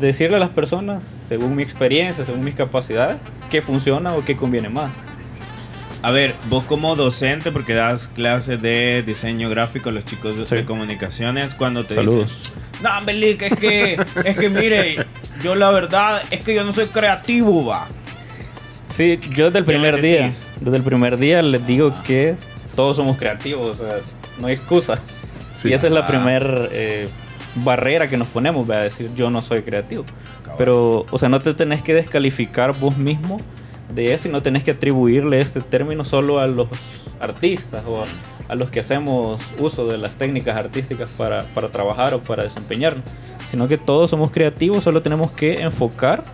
decirle 0.00 0.36
a 0.36 0.40
las 0.40 0.50
personas, 0.50 1.02
según 1.26 1.54
mi 1.56 1.62
experiencia, 1.62 2.24
según 2.24 2.42
mis 2.42 2.54
capacidades, 2.54 3.16
qué 3.50 3.62
funciona 3.62 4.14
o 4.14 4.24
qué 4.24 4.34
conviene 4.36 4.68
más. 4.68 4.90
a 6.02 6.10
ver 6.10 6.34
vos 6.50 6.64
como 6.64 6.96
docente 6.96 7.50
porque 7.50 7.72
das 7.72 8.08
clases 8.08 8.60
de 8.60 9.02
diseño 9.06 9.48
gráfico 9.48 9.88
a 9.88 9.92
los 9.92 10.04
chicos 10.04 10.36
de, 10.36 10.44
Sí. 10.44 10.56
de 10.56 10.64
comunicaciones 10.66 11.54
cuando 11.54 11.82
te 11.84 11.94
Saludos. 11.94 12.30
dicen 12.42 12.54
no 12.84 13.04
Belic, 13.04 13.42
es 13.42 13.56
que 13.58 13.98
es 14.24 14.36
que 14.36 14.48
mire 14.48 14.96
yo 15.42 15.54
la 15.56 15.70
verdad 15.70 16.22
es 16.30 16.40
que 16.40 16.54
yo 16.54 16.62
no 16.64 16.72
soy 16.72 16.86
creativo 16.86 17.66
va 17.66 17.86
Sí, 18.86 19.18
yo 19.30 19.46
desde 19.46 19.58
el 19.58 19.64
¿Qué 19.64 19.72
les 19.72 19.80
primer 19.80 20.00
día, 20.00 20.32
desde 20.60 20.76
el 20.76 20.82
primer 20.84 21.16
día 21.16 21.42
les 21.42 21.66
digo 21.66 21.92
que 22.06 22.36
todos 22.76 22.94
somos 22.96 23.16
creativos, 23.16 23.80
o 23.80 23.84
sea, 23.84 23.96
no 24.38 24.46
hay 24.46 24.54
excusa. 24.54 25.00
Sí. 25.56 25.68
y 25.70 25.72
esa 25.72 25.86
es 25.88 25.92
la 25.92 26.00
Ah. 26.00 26.06
primera 26.06 26.68
barrera 27.56 28.08
que 28.08 28.16
nos 28.16 28.28
ponemos, 28.28 28.68
a 28.70 28.78
decir 28.80 29.10
yo 29.16 29.30
no 29.30 29.42
soy 29.42 29.62
creativo. 29.62 30.04
Pero, 30.58 31.06
o 31.10 31.18
sea, 31.18 31.28
no 31.28 31.40
te 31.40 31.54
tenés 31.54 31.82
que 31.82 31.94
descalificar 31.94 32.72
vos 32.78 32.96
mismo 32.96 33.40
de 33.88 34.14
eso 34.14 34.28
y 34.28 34.30
no 34.30 34.42
tenés 34.42 34.64
que 34.64 34.72
atribuirle 34.72 35.40
este 35.40 35.60
término 35.60 36.04
solo 36.04 36.38
a 36.38 36.46
los 36.46 36.68
artistas 37.20 37.84
o 37.86 38.02
a, 38.02 38.06
a 38.48 38.54
los 38.54 38.70
que 38.70 38.80
hacemos 38.80 39.42
uso 39.58 39.86
de 39.86 39.98
las 39.98 40.16
técnicas 40.16 40.56
artísticas 40.56 41.10
para, 41.16 41.44
para 41.54 41.70
trabajar 41.70 42.14
o 42.14 42.22
para 42.22 42.44
desempeñarnos, 42.44 43.04
sino 43.50 43.68
que 43.68 43.78
todos 43.78 44.10
somos 44.10 44.30
creativos, 44.30 44.84
solo 44.84 45.02
tenemos 45.02 45.30
que 45.32 45.54
enfocar 45.54 46.24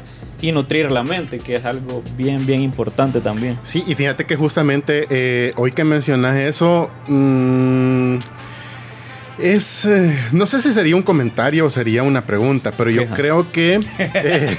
y 0.43 0.53
nutrir 0.53 0.91
la 0.91 1.03
mente, 1.03 1.39
que 1.39 1.57
es 1.57 1.65
algo 1.65 2.03
bien, 2.17 2.47
bien 2.47 2.63
importante 2.63 3.21
también. 3.21 3.59
Sí, 3.63 3.85
y 3.87 3.95
fíjate 3.95 4.25
que 4.25 4.37
justamente 4.37 5.07
eh, 5.11 5.53
hoy 5.57 5.73
que 5.73 5.85
mencionas 5.85 6.37
eso, 6.37 6.91
mm, 7.09 8.17
es, 9.39 9.85
eh, 9.85 10.17
no 10.33 10.47
sé 10.47 10.61
si 10.61 10.73
sería 10.73 10.97
un 10.97 11.03
comentario 11.03 11.67
o 11.67 11.71
sería 11.71 12.03
una 12.03 12.25
pregunta, 12.25 12.73
pero 12.77 12.91
yo 12.91 13.07
creo 13.07 13.51
que 13.53 13.81
eh, 13.99 14.57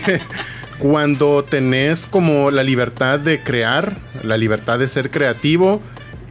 cuando 0.81 1.43
tenés 1.43 2.07
como 2.07 2.49
la 2.49 2.63
libertad 2.63 3.19
de 3.19 3.39
crear, 3.39 3.95
la 4.23 4.35
libertad 4.35 4.79
de 4.79 4.87
ser 4.87 5.11
creativo, 5.11 5.79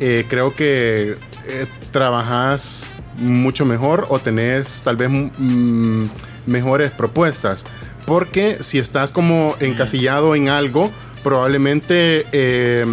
eh, 0.00 0.24
creo 0.28 0.52
que 0.56 1.16
eh, 1.46 1.66
trabajas 1.92 2.98
mucho 3.16 3.64
mejor 3.64 4.06
o 4.08 4.18
tenés 4.18 4.82
tal 4.82 4.96
vez 4.96 5.08
mm, 5.08 6.06
mejores 6.46 6.90
propuestas. 6.90 7.64
Porque 8.06 8.56
si 8.60 8.78
estás 8.80 9.12
como 9.12 9.54
encasillado 9.60 10.34
en 10.34 10.48
algo, 10.48 10.90
probablemente 11.22 12.26
eh, 12.32 12.84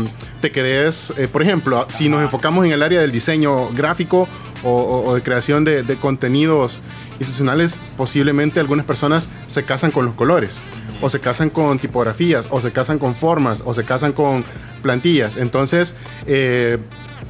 te 0.41 0.51
quedes, 0.51 1.11
eh, 1.17 1.27
por 1.27 1.41
ejemplo, 1.41 1.87
si 1.89 2.07
nos 2.07 2.21
enfocamos 2.21 2.65
en 2.67 2.71
el 2.71 2.83
área 2.83 3.01
del 3.01 3.11
diseño 3.11 3.69
gráfico 3.69 4.27
o, 4.63 4.69
o- 4.69 5.09
o 5.09 5.15
de 5.15 5.23
creación 5.23 5.63
de, 5.63 5.81
de 5.81 5.95
contenidos 5.95 6.81
institucionales, 7.19 7.79
posiblemente 7.95 8.59
algunas 8.59 8.85
personas 8.85 9.27
se 9.47 9.63
casan 9.63 9.89
con 9.89 10.05
los 10.05 10.13
colores, 10.13 10.65
o 11.01 11.09
se 11.09 11.19
casan 11.19 11.49
con 11.49 11.79
tipografías, 11.79 12.47
o 12.51 12.61
se 12.61 12.71
casan 12.71 12.99
con 12.99 13.15
formas, 13.15 13.63
o 13.65 13.73
se 13.73 13.83
casan 13.83 14.13
con 14.13 14.43
plantillas. 14.81 15.37
Entonces, 15.37 15.95
eh, 16.25 16.77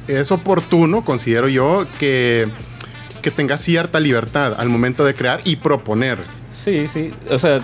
es 0.06 0.32
oportuno, 0.32 1.04
considero 1.04 1.48
yo, 1.48 1.86
que, 1.98 2.48
que 3.22 3.30
tengas 3.30 3.60
cierta 3.60 4.00
libertad 4.00 4.54
al 4.58 4.68
momento 4.68 5.04
de 5.04 5.14
crear 5.14 5.40
y 5.44 5.56
proponer. 5.56 6.18
Sí, 6.50 6.86
sí, 6.86 7.12
o 7.30 7.38
sea, 7.38 7.60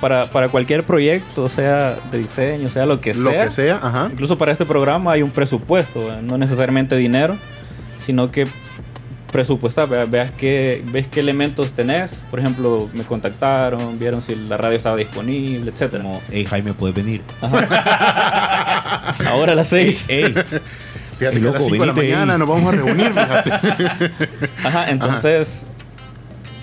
para, 0.00 0.24
para 0.24 0.48
cualquier 0.48 0.84
proyecto, 0.84 1.48
sea 1.48 1.96
de 2.10 2.18
diseño, 2.18 2.68
sea 2.68 2.84
lo 2.84 3.00
que 3.00 3.14
Lo 3.14 3.30
sea, 3.30 3.44
que 3.44 3.50
sea, 3.50 3.80
ajá. 3.82 4.08
Incluso 4.12 4.36
para 4.36 4.52
este 4.52 4.66
programa 4.66 5.12
hay 5.12 5.22
un 5.22 5.30
presupuesto, 5.30 6.20
no 6.20 6.36
necesariamente 6.36 6.96
dinero, 6.96 7.36
sino 7.98 8.30
que 8.30 8.46
presupuestar, 9.34 9.88
vea- 9.88 10.04
veas 10.04 10.30
qué, 10.30 10.84
ves 10.92 11.08
qué 11.08 11.18
elementos 11.18 11.72
tenés. 11.72 12.14
Por 12.30 12.38
ejemplo, 12.38 12.88
me 12.94 13.02
contactaron, 13.02 13.98
vieron 13.98 14.22
si 14.22 14.36
la 14.36 14.56
radio 14.56 14.76
estaba 14.76 14.96
disponible, 14.96 15.72
etc. 15.72 15.96
como 15.96 16.22
hey 16.30 16.46
Jaime 16.46 16.72
puedes 16.72 16.94
venir 16.94 17.20
Ahora 19.26 19.52
a 19.52 19.54
las 19.56 19.68
seis. 19.68 20.06
Ey, 20.08 20.32
Fíjate 21.18 21.40
que 21.40 21.48
a 21.48 21.52
loco, 21.52 21.54
las 21.54 21.64
5 21.64 21.78
de 21.80 21.86
la 21.86 21.92
mañana 21.92 22.32
ey. 22.34 22.38
nos 22.38 22.48
vamos 22.48 22.72
a 22.72 22.76
reunir, 22.76 23.06
fíjate. 23.12 23.50
Ajá, 24.64 24.90
entonces 24.90 25.66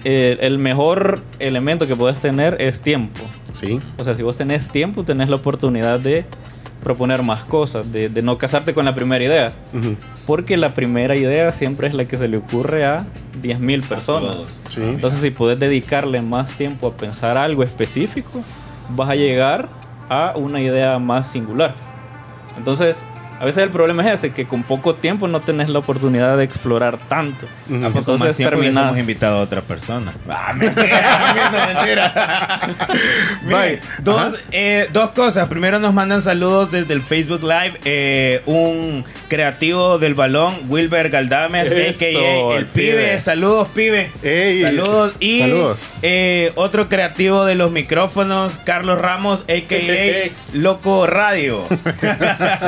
eh, 0.05 0.37
el 0.41 0.57
mejor 0.57 1.21
elemento 1.39 1.87
que 1.87 1.95
puedes 1.97 2.19
tener 2.19 2.55
es 2.61 2.79
tiempo. 2.81 3.21
Sí, 3.53 3.81
O 3.97 4.03
sea, 4.05 4.15
si 4.15 4.23
vos 4.23 4.37
tenés 4.37 4.69
tiempo, 4.71 5.03
tenés 5.03 5.27
la 5.29 5.35
oportunidad 5.35 5.99
de 5.99 6.25
proponer 6.83 7.23
más 7.23 7.45
cosas, 7.45 7.91
de, 7.91 8.09
de 8.09 8.21
no 8.21 8.37
casarte 8.37 8.73
con 8.73 8.85
la 8.85 8.95
primera 8.95 9.23
idea. 9.23 9.51
Porque 10.25 10.57
la 10.57 10.73
primera 10.73 11.15
idea 11.15 11.51
siempre 11.51 11.87
es 11.87 11.93
la 11.93 12.05
que 12.05 12.17
se 12.17 12.27
le 12.27 12.37
ocurre 12.37 12.85
a 12.85 13.05
10.000 13.41 13.83
personas. 13.83 14.35
sí. 14.67 14.81
Entonces, 14.81 15.21
si 15.21 15.31
puedes 15.31 15.59
dedicarle 15.59 16.21
más 16.21 16.55
tiempo 16.55 16.87
a 16.87 16.97
pensar 16.97 17.37
algo 17.37 17.63
específico, 17.63 18.43
vas 18.89 19.09
a 19.09 19.15
llegar 19.15 19.69
a 20.09 20.33
una 20.35 20.61
idea 20.61 20.99
más 20.99 21.27
singular. 21.31 21.73
Entonces, 22.57 23.03
a 23.41 23.45
veces 23.45 23.63
el 23.63 23.71
problema 23.71 24.07
es 24.07 24.13
ese, 24.19 24.31
que 24.33 24.45
con 24.45 24.61
poco 24.63 24.95
tiempo 24.95 25.27
no 25.27 25.41
tenés 25.41 25.67
la 25.67 25.79
oportunidad 25.79 26.37
de 26.37 26.43
explorar 26.43 26.99
tanto. 27.07 27.47
Ujú. 27.69 27.77
¿A 27.83 27.87
poco 27.89 27.99
Entonces 27.99 28.37
terminas- 28.37 28.59
hubiésemos 28.59 28.97
invitado 28.99 29.39
a 29.39 29.41
otra 29.41 29.61
persona? 29.61 30.13
Ah, 30.29 30.53
mentira, 30.53 31.73
mentira. 31.75 32.59
Dos, 34.03 34.33
eh, 34.51 34.87
dos 34.93 35.11
cosas. 35.11 35.47
Primero 35.49 35.79
nos 35.79 35.93
mandan 35.93 36.21
saludos 36.21 36.71
desde 36.71 36.93
el 36.93 37.01
Facebook 37.01 37.41
Live. 37.43 37.79
eh, 37.85 38.41
un 38.45 39.03
creativo 39.27 39.97
del 39.97 40.13
balón, 40.15 40.55
Wilber 40.67 41.09
Galdames, 41.09 41.69
Eso, 41.71 41.97
a.k.a. 42.05 42.53
el 42.55 42.59
el 42.59 42.65
pibe. 42.67 42.91
pibe. 42.91 43.19
Saludos, 43.19 43.67
pibe. 43.73 44.11
Ey, 44.23 44.61
Saludos. 44.61 45.13
Y 45.19 45.39
saludos. 45.39 45.91
eh, 46.01 46.51
otro 46.55 46.87
creativo 46.89 47.45
de 47.45 47.55
los 47.55 47.71
micrófonos, 47.71 48.57
Carlos 48.63 48.99
Ramos, 48.99 49.41
a.k.a. 49.43 50.29
Loco 50.53 51.07
Radio. 51.07 51.65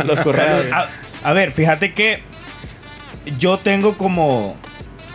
Loco 0.05 0.31
Radio. 0.31 0.62
A, 0.71 0.87
a 1.23 1.33
ver, 1.33 1.51
fíjate 1.51 1.93
que 1.93 2.23
yo 3.37 3.57
tengo 3.57 3.97
como 3.97 4.55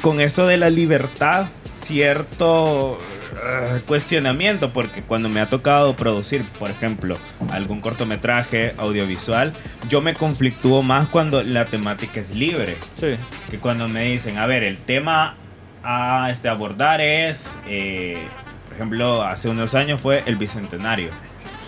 con 0.02 0.20
esto 0.20 0.46
de 0.46 0.56
la 0.56 0.70
libertad 0.70 1.46
cierto 1.70 2.98
eh, 3.34 3.80
cuestionamiento 3.86 4.72
porque 4.72 5.02
cuando 5.02 5.28
me 5.28 5.40
ha 5.40 5.46
tocado 5.46 5.94
producir, 5.96 6.44
por 6.58 6.70
ejemplo, 6.70 7.16
algún 7.50 7.80
cortometraje 7.80 8.74
audiovisual, 8.78 9.52
yo 9.88 10.00
me 10.00 10.14
conflictúo 10.14 10.82
más 10.82 11.08
cuando 11.08 11.42
la 11.42 11.64
temática 11.64 12.20
es 12.20 12.34
libre 12.34 12.76
Sí. 12.94 13.16
que 13.50 13.58
cuando 13.58 13.88
me 13.88 14.04
dicen, 14.04 14.38
a 14.38 14.46
ver, 14.46 14.62
el 14.62 14.78
tema 14.78 15.36
a 15.82 16.28
este, 16.30 16.48
abordar 16.48 17.00
es, 17.00 17.58
eh, 17.66 18.18
por 18.66 18.74
ejemplo, 18.74 19.22
hace 19.22 19.48
unos 19.48 19.74
años 19.74 20.00
fue 20.00 20.22
el 20.26 20.36
bicentenario. 20.36 21.10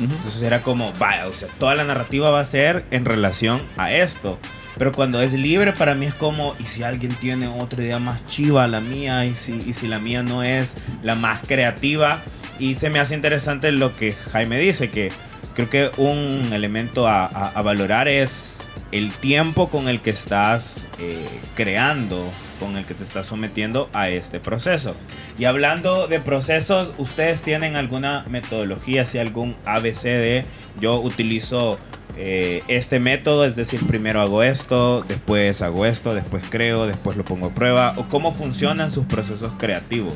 Entonces 0.05 0.43
era 0.43 0.63
como, 0.63 0.93
vaya, 0.99 1.27
o 1.29 1.33
sea, 1.33 1.49
toda 1.59 1.75
la 1.75 1.85
narrativa 1.85 2.31
va 2.31 2.41
a 2.41 2.45
ser 2.45 2.85
en 2.91 3.05
relación 3.05 3.63
a 3.77 3.93
esto. 3.93 4.39
Pero 4.79 4.93
cuando 4.93 5.21
es 5.21 5.33
libre, 5.33 5.73
para 5.73 5.95
mí 5.95 6.07
es 6.07 6.15
como, 6.15 6.55
¿y 6.59 6.65
si 6.65 6.83
alguien 6.83 7.13
tiene 7.15 7.49
otra 7.49 7.83
idea 7.83 7.99
más 7.99 8.25
chiva 8.27 8.65
a 8.65 8.69
la 8.69 8.81
mía? 8.81 9.27
¿Y 9.27 9.35
si, 9.35 9.63
y 9.67 9.73
si 9.75 9.89
la 9.89 9.99
mía 9.99 10.23
no 10.23 10.43
es 10.43 10.75
la 11.03 11.15
más 11.15 11.41
creativa? 11.41 12.19
Y 12.59 12.77
se 12.77 12.89
me 12.89 12.99
hace 12.99 13.15
interesante 13.15 13.73
lo 13.73 13.95
que 13.95 14.13
Jaime 14.33 14.59
dice, 14.59 14.89
que 14.89 15.11
creo 15.55 15.69
que 15.69 15.91
un 15.99 16.51
elemento 16.53 17.07
a 17.09 17.61
valorar 17.63 18.09
es 18.09 18.70
el 18.93 19.11
tiempo 19.11 19.69
con 19.69 19.89
el 19.89 20.01
que 20.01 20.11
estás 20.11 20.87
eh, 20.99 21.27
creando, 21.55 22.27
con 22.59 22.77
el 22.77 22.85
que 22.85 22.95
te 22.95 23.05
estás 23.05 23.27
sometiendo 23.27 23.89
a 23.93 24.09
este 24.09 24.41
proceso. 24.41 24.95
Y 25.39 25.45
hablando 25.45 26.09
de 26.09 26.21
procesos, 26.21 26.93
¿ustedes 26.99 27.43
tienen 27.43 27.77
alguna 27.77 28.25
metodología, 28.29 29.05
si 29.05 29.19
algún 29.19 29.57
ABCD? 29.65 30.45
Yo 30.81 31.01
utilizo 31.01 31.79
eh, 32.17 32.63
este 32.69 33.01
método, 33.01 33.45
es 33.45 33.57
decir, 33.57 33.81
primero 33.87 34.21
hago 34.21 34.43
esto, 34.43 35.03
después 35.09 35.63
hago 35.63 35.87
esto, 35.87 36.15
después 36.15 36.45
creo, 36.51 36.87
después 36.87 37.17
lo 37.17 37.25
pongo 37.25 37.47
a 37.47 37.55
prueba. 37.55 37.95
¿O 37.97 38.09
cómo 38.09 38.33
funcionan 38.33 38.91
sus 38.91 39.07
procesos 39.07 39.53
creativos? 39.59 40.15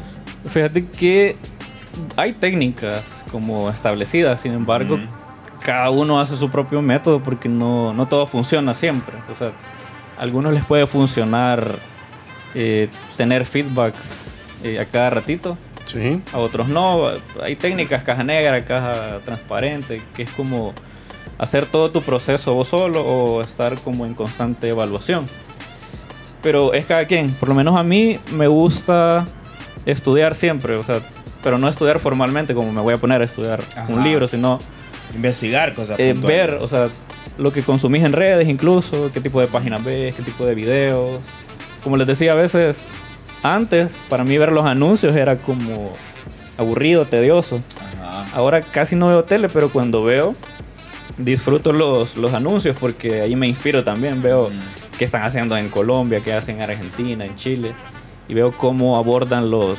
Fíjate 0.49 0.85
que 0.87 1.37
hay 2.17 2.33
técnicas 2.33 3.25
como 3.31 3.71
establecidas, 3.71 4.41
sin 4.41 4.53
embargo. 4.53 4.99
Cada 5.65 5.89
uno 5.89 6.21
hace 6.21 6.37
su 6.37 6.51
propio 6.51 6.83
método 6.83 7.23
porque 7.23 7.49
no, 7.49 7.95
no 7.95 8.07
todo 8.07 8.27
funciona 8.27 8.75
siempre. 8.75 9.17
O 9.33 9.35
sea, 9.35 9.53
a 10.19 10.23
algunos 10.23 10.53
les 10.53 10.65
puede 10.65 10.87
funcionar 10.87 11.79
eh, 12.55 12.89
tener 13.17 13.47
feedbacks 13.47 14.35
eh, 14.63 14.79
a 14.79 14.85
cada 14.85 15.09
ratito. 15.09 15.57
Sí. 15.87 16.21
A 16.35 16.39
otros 16.39 16.69
no. 16.69 17.09
Hay 17.43 17.57
técnicas, 17.57 18.05
caja 18.05 18.23
negra, 18.23 18.63
caja 18.67 19.21
transparente, 19.25 20.03
que 20.15 20.25
es 20.25 20.31
como 20.33 20.75
hacer 21.39 21.65
todo 21.65 21.91
tu 21.91 22.03
proceso 22.03 22.55
vos 22.55 22.69
solo 22.69 23.01
o 23.01 23.41
estar 23.41 23.79
como 23.79 24.05
en 24.05 24.13
constante 24.13 24.69
evaluación. 24.69 25.25
Pero 26.43 26.75
es 26.75 26.85
cada 26.85 27.07
quien. 27.07 27.33
Por 27.33 27.49
lo 27.49 27.55
menos 27.55 27.75
a 27.77 27.83
mí 27.83 28.19
me 28.33 28.49
gusta 28.49 29.25
estudiar 29.87 30.35
siempre, 30.35 30.77
o 30.77 30.83
sea, 30.83 31.01
pero 31.45 31.59
no 31.59 31.69
estudiar 31.69 32.01
formalmente 32.01 32.55
como 32.55 32.73
me 32.73 32.81
voy 32.81 32.95
a 32.95 32.99
poner 32.99 33.21
a 33.23 33.25
estudiar 33.27 33.61
Ajá. 33.77 33.87
un 33.89 34.03
libro, 34.03 34.27
sino 34.27 34.59
Investigar 35.15 35.75
cosas. 35.75 35.99
eh, 36.01 36.13
ver, 36.17 36.59
o 36.61 36.67
sea, 36.67 36.89
lo 37.39 37.53
que 37.53 37.63
consumís 37.63 38.03
en 38.03 38.13
redes 38.13 38.49
incluso, 38.49 39.11
qué 39.13 39.21
tipo 39.21 39.41
de 39.41 39.47
páginas 39.47 39.85
ves, 39.85 40.15
qué 40.17 40.23
tipo 40.23 40.45
de 40.47 40.55
videos. 40.57 41.21
Como 41.85 41.97
les 41.97 42.07
decía, 42.07 42.33
a 42.33 42.35
veces, 42.35 42.87
antes, 43.45 44.01
para 44.09 44.25
mí 44.25 44.37
ver 44.39 44.51
los 44.51 44.65
anuncios 44.65 45.15
era 45.15 45.37
como 45.37 45.93
aburrido, 46.59 47.05
tedioso. 47.05 47.61
Ajá. 48.01 48.25
Ahora 48.35 48.63
casi 48.63 48.97
no 48.97 49.09
veo 49.09 49.25
tele, 49.25 49.49
pero 49.49 49.71
cuando 49.71 50.03
veo, 50.03 50.35
disfruto 51.19 51.73
los, 51.73 52.17
los 52.17 52.33
anuncios 52.33 52.77
porque 52.81 53.21
ahí 53.21 53.37
me 53.37 53.47
inspiro 53.47 53.85
también. 53.85 54.23
Veo 54.23 54.49
Mm. 54.51 54.97
qué 54.99 55.05
están 55.05 55.23
haciendo 55.23 55.57
en 55.57 55.69
Colombia, 55.69 56.21
qué 56.25 56.33
hacen 56.33 56.57
en 56.57 56.63
Argentina, 56.71 57.25
en 57.25 57.37
Chile. 57.37 57.75
Y 58.29 58.35
veo 58.35 58.57
cómo 58.57 58.97
abordan 58.97 59.51
los, 59.51 59.79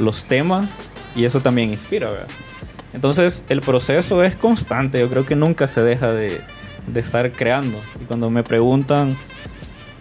los 0.00 0.24
temas 0.24 0.68
y 1.14 1.24
eso 1.24 1.40
también 1.40 1.70
inspira, 1.70 2.10
¿verdad? 2.10 2.26
Entonces 2.92 3.44
el 3.48 3.60
proceso 3.60 4.24
es 4.24 4.34
constante, 4.34 4.98
yo 4.98 5.08
creo 5.08 5.24
que 5.24 5.36
nunca 5.36 5.66
se 5.66 5.82
deja 5.82 6.12
de, 6.12 6.40
de 6.86 7.00
estar 7.00 7.30
creando. 7.32 7.78
Y 8.00 8.04
cuando 8.06 8.30
me 8.30 8.42
preguntan 8.42 9.16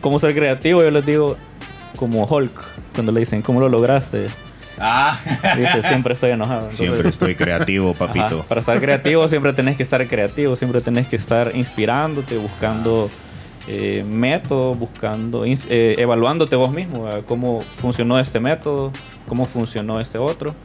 cómo 0.02 0.18
ser 0.18 0.34
creativo, 0.34 0.82
yo 0.82 0.90
les 0.92 1.06
digo 1.06 1.38
como 1.98 2.26
Hulk, 2.26 2.54
cuando 2.96 3.12
le 3.12 3.20
dicen, 3.20 3.42
¿cómo 3.42 3.60
lo 3.60 3.70
lograste? 3.70 4.28
Ah, 4.80 5.20
Dice, 5.58 5.84
siempre 5.84 6.14
estoy 6.14 6.32
enojado. 6.32 6.62
Entonces, 6.62 6.88
siempre 6.88 7.10
estoy 7.10 7.36
creativo, 7.36 7.94
papito. 7.94 8.40
Ajá, 8.40 8.48
Para 8.48 8.62
estar 8.62 8.80
creativo 8.80 9.28
siempre 9.28 9.52
tenés 9.54 9.76
que 9.76 9.84
estar 9.84 10.06
creativo, 10.08 10.56
siempre 10.56 10.80
tenés 10.82 11.08
que 11.08 11.18
estar 11.18 11.52
inspirándote, 11.54 12.38
buscando 12.38 13.12
eh, 13.68 14.04
métodos, 14.08 14.78
buscando, 14.78 15.46
eh, 15.46 15.96
evaluándote 15.98 16.56
vos 16.56 16.72
mismo, 16.72 17.04
¿verdad? 17.04 17.24
cómo 17.26 17.62
funcionó 17.76 18.20
este 18.20 18.40
método, 18.40 18.92
cómo 19.28 19.46
funcionó 19.46 20.00
este 20.00 20.18
otro. 20.18 20.56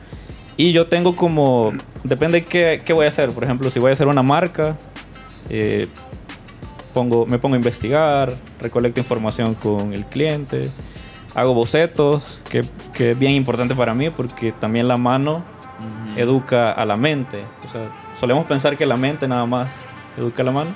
Y 0.56 0.72
yo 0.72 0.86
tengo 0.86 1.16
como, 1.16 1.72
depende 2.04 2.44
qué, 2.44 2.80
qué 2.84 2.92
voy 2.92 3.06
a 3.06 3.08
hacer, 3.08 3.30
por 3.30 3.44
ejemplo, 3.44 3.70
si 3.70 3.78
voy 3.80 3.90
a 3.90 3.92
hacer 3.92 4.06
una 4.06 4.22
marca, 4.22 4.76
eh, 5.50 5.88
pongo, 6.92 7.26
me 7.26 7.38
pongo 7.38 7.54
a 7.54 7.58
investigar, 7.58 8.32
recolecto 8.60 9.00
información 9.00 9.54
con 9.54 9.92
el 9.92 10.06
cliente, 10.06 10.70
hago 11.34 11.52
bocetos, 11.54 12.40
que, 12.48 12.62
que 12.92 13.10
es 13.10 13.18
bien 13.18 13.32
importante 13.32 13.74
para 13.74 13.94
mí 13.94 14.10
porque 14.10 14.52
también 14.52 14.86
la 14.86 14.96
mano 14.96 15.42
Ujú. 15.78 16.20
educa 16.20 16.70
a 16.70 16.86
la 16.86 16.96
mente. 16.96 17.44
O 17.64 17.68
sea, 17.68 17.90
solemos 18.18 18.46
pensar 18.46 18.76
que 18.76 18.86
la 18.86 18.96
mente 18.96 19.26
nada 19.26 19.44
más 19.46 19.88
educa 20.16 20.42
a 20.42 20.46
la 20.46 20.52
mano, 20.52 20.70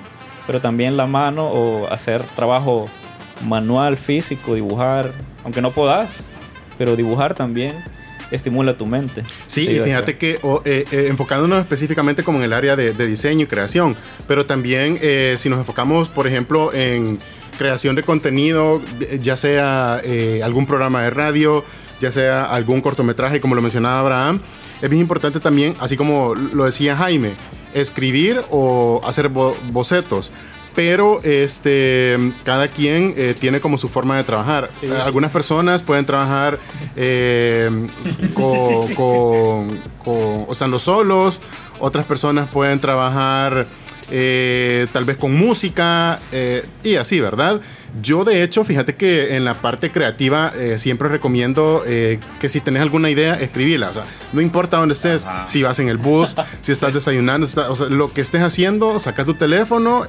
pero 0.49 0.63
también 0.63 0.97
la 0.97 1.07
mano 1.07 1.47
o 1.47 1.93
hacer 1.93 2.23
trabajo 2.35 2.89
manual, 3.47 3.99
físico, 3.99 4.55
dibujar, 4.55 5.13
aunque 5.45 5.61
no 5.61 5.73
puedas, 5.73 6.09
pero 6.79 6.97
dibujar 6.97 7.35
también 7.35 7.75
estimula 8.31 8.75
tu 8.75 8.87
mente. 8.87 9.25
Sí, 9.47 9.69
y 9.69 9.79
fíjate 9.81 10.17
que 10.17 10.41
eh, 10.65 10.85
eh, 10.91 11.07
enfocándonos 11.11 11.61
específicamente 11.61 12.25
como 12.25 12.39
en 12.39 12.45
el 12.45 12.55
área 12.55 12.77
de, 12.77 12.95
de 12.95 13.07
diseño 13.07 13.45
y 13.45 13.47
creación, 13.47 13.95
pero 14.27 14.47
también 14.47 14.99
eh, 15.03 15.37
si 15.37 15.51
nos 15.51 15.59
enfocamos, 15.59 16.09
por 16.09 16.27
ejemplo, 16.27 16.73
en 16.73 17.19
creación 17.59 17.95
de 17.95 18.03
contenido, 18.03 18.81
ya 19.21 19.37
sea 19.37 20.01
algún 20.43 20.65
programa 20.65 21.03
de 21.03 21.11
radio, 21.11 21.63
ya 22.01 22.11
sea 22.11 22.47
algún 22.47 22.81
cortometraje, 22.81 23.43
como 23.43 23.55
lo 23.55 23.61
mencionaba 23.61 24.01
Abraham, 24.01 24.41
es 24.81 24.89
bien 24.89 25.03
importante 25.03 25.41
también, 25.41 25.75
así 25.79 25.95
como 25.99 26.35
lo 26.35 26.65
decía 26.65 26.97
Jaime, 26.97 27.33
escribir 27.75 28.43
o 28.51 29.01
hacer 29.05 29.29
bo- 29.29 29.57
bocetos. 29.71 30.31
Pero 30.75 31.21
este, 31.25 32.17
cada 32.45 32.69
quien 32.69 33.13
eh, 33.17 33.35
tiene 33.39 33.59
como 33.61 33.79
su 33.79 33.89
forma 33.89 34.17
de 34.17 34.23
trabajar. 34.23 34.71
Sí. 34.79 34.87
Eh, 34.87 34.93
algunas 35.05 35.33
personas 35.33 35.83
pueden 35.83 36.07
trabajar 36.07 36.59
eh, 36.95 37.69
con, 38.35 38.95
con- 38.95 39.79
con- 40.05 40.47
o 40.47 40.53
estando 40.53 40.79
solos, 40.79 41.43
otras 41.81 42.07
personas 42.07 42.49
pueden 42.49 42.79
trabajar 42.79 43.67
eh, 44.11 44.87
tal 44.93 45.05
vez 45.05 45.17
con 45.17 45.35
música 45.35 46.19
eh, 46.33 46.65
y 46.85 46.97
así, 46.97 47.21
¿verdad? 47.21 47.61
Yo 48.03 48.25
de 48.25 48.43
hecho, 48.43 48.65
fíjate 48.65 48.95
que 48.97 49.37
en 49.37 49.45
la 49.45 49.55
parte 49.55 49.91
creativa 49.91 50.53
eh, 50.57 50.79
siempre 50.79 51.09
recomiendo 51.09 51.83
eh, 51.87 52.21
que 52.41 52.49
si 52.49 52.61
tenés 52.61 52.83
alguna 52.83 53.11
idea, 53.11 53.35
escribíla. 53.35 53.91
O 53.91 53.93
sea, 53.95 54.05
no 54.33 54.41
importa 54.41 54.77
dónde 54.79 54.95
estés, 54.95 55.27
Ajá. 55.27 55.49
si 55.49 55.63
vas 55.63 55.79
en 55.79 55.89
el 55.89 55.97
bus, 55.97 56.37
si 56.61 56.73
estás 56.73 56.93
desayunando, 56.95 57.47
si 57.47 57.51
estás- 57.59 57.71
o 57.71 57.75
sea, 57.75 57.87
lo 57.89 58.13
que 58.13 58.21
estés 58.21 58.43
haciendo, 58.43 58.99
saca 58.99 59.25
tu 59.25 59.35
teléfono, 59.35 60.05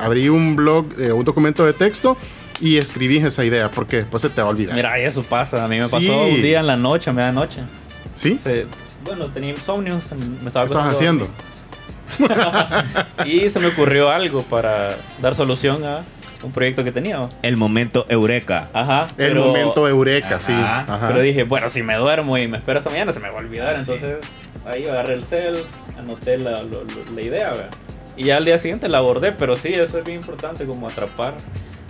abrí 0.00 0.28
un 0.28 0.56
blog, 0.56 0.86
un 1.14 1.24
documento 1.24 1.64
de 1.64 1.72
texto 1.72 2.16
y 2.60 2.76
escribís 2.76 3.24
esa 3.24 3.44
idea 3.44 3.68
porque 3.68 3.96
después 3.98 4.22
se 4.22 4.28
te 4.30 4.40
va 4.40 4.46
a 4.48 4.50
olvidar. 4.50 4.76
Mira, 4.76 4.98
eso 4.98 5.22
pasa. 5.22 5.64
A 5.64 5.68
mí 5.68 5.76
me 5.78 5.84
Sí. 5.86 5.90
pasó 5.90 6.24
un 6.26 6.40
día 6.42 6.60
en 6.60 6.66
la 6.66 6.76
noche, 6.76 7.10
a 7.10 7.12
medianoche. 7.12 7.60
¿Sí? 8.14 8.36
Se- 8.36 8.66
bueno, 9.04 9.26
tenía 9.26 9.50
insomnio, 9.50 9.94
me 10.42 10.46
estaba 10.46 10.66
¿Qué 10.66 10.74
a 10.74 10.90
haciendo? 10.90 11.24
dormir. 11.24 11.53
Y 13.26 13.48
se 13.50 13.58
me 13.60 13.66
ocurrió 13.68 14.10
algo 14.10 14.42
para 14.42 14.96
dar 15.20 15.34
solución 15.34 15.84
a 15.84 16.02
un 16.42 16.52
proyecto 16.52 16.84
que 16.84 16.92
tenía. 16.92 17.28
El 17.42 17.56
momento 17.56 18.04
eureka. 18.08 18.68
Ajá. 18.72 19.06
El 19.10 19.14
pero- 19.16 19.44
momento 19.46 19.88
eureka, 19.88 20.26
Ajá. 20.36 20.40
sí. 20.40 20.52
Ajá. 20.52 21.08
Pero 21.08 21.20
dije, 21.20 21.44
bueno, 21.44 21.70
si 21.70 21.82
me 21.82 21.94
duermo 21.96 22.36
y 22.38 22.46
me 22.48 22.58
espero 22.58 22.78
hasta 22.78 22.90
mañana, 22.90 23.12
se 23.12 23.20
me 23.20 23.30
va 23.30 23.36
a 23.36 23.40
olvidar. 23.40 23.76
Ah, 23.76 23.84
sí. 23.84 23.92
Entonces, 23.92 24.18
ahí 24.66 24.86
agarré 24.86 25.14
el 25.14 25.24
cel, 25.24 25.64
anoté 25.98 26.36
la, 26.36 26.62
la 27.14 27.20
idea, 27.22 27.50
¿verdad? 27.52 27.70
Y 28.16 28.24
ya 28.24 28.36
al 28.36 28.44
día 28.44 28.58
siguiente 28.58 28.88
la 28.88 28.98
abordé, 28.98 29.32
pero 29.32 29.56
sí, 29.56 29.72
eso 29.74 29.98
es 29.98 30.04
bien 30.04 30.18
importante, 30.18 30.66
como 30.66 30.86
atrapar, 30.86 31.34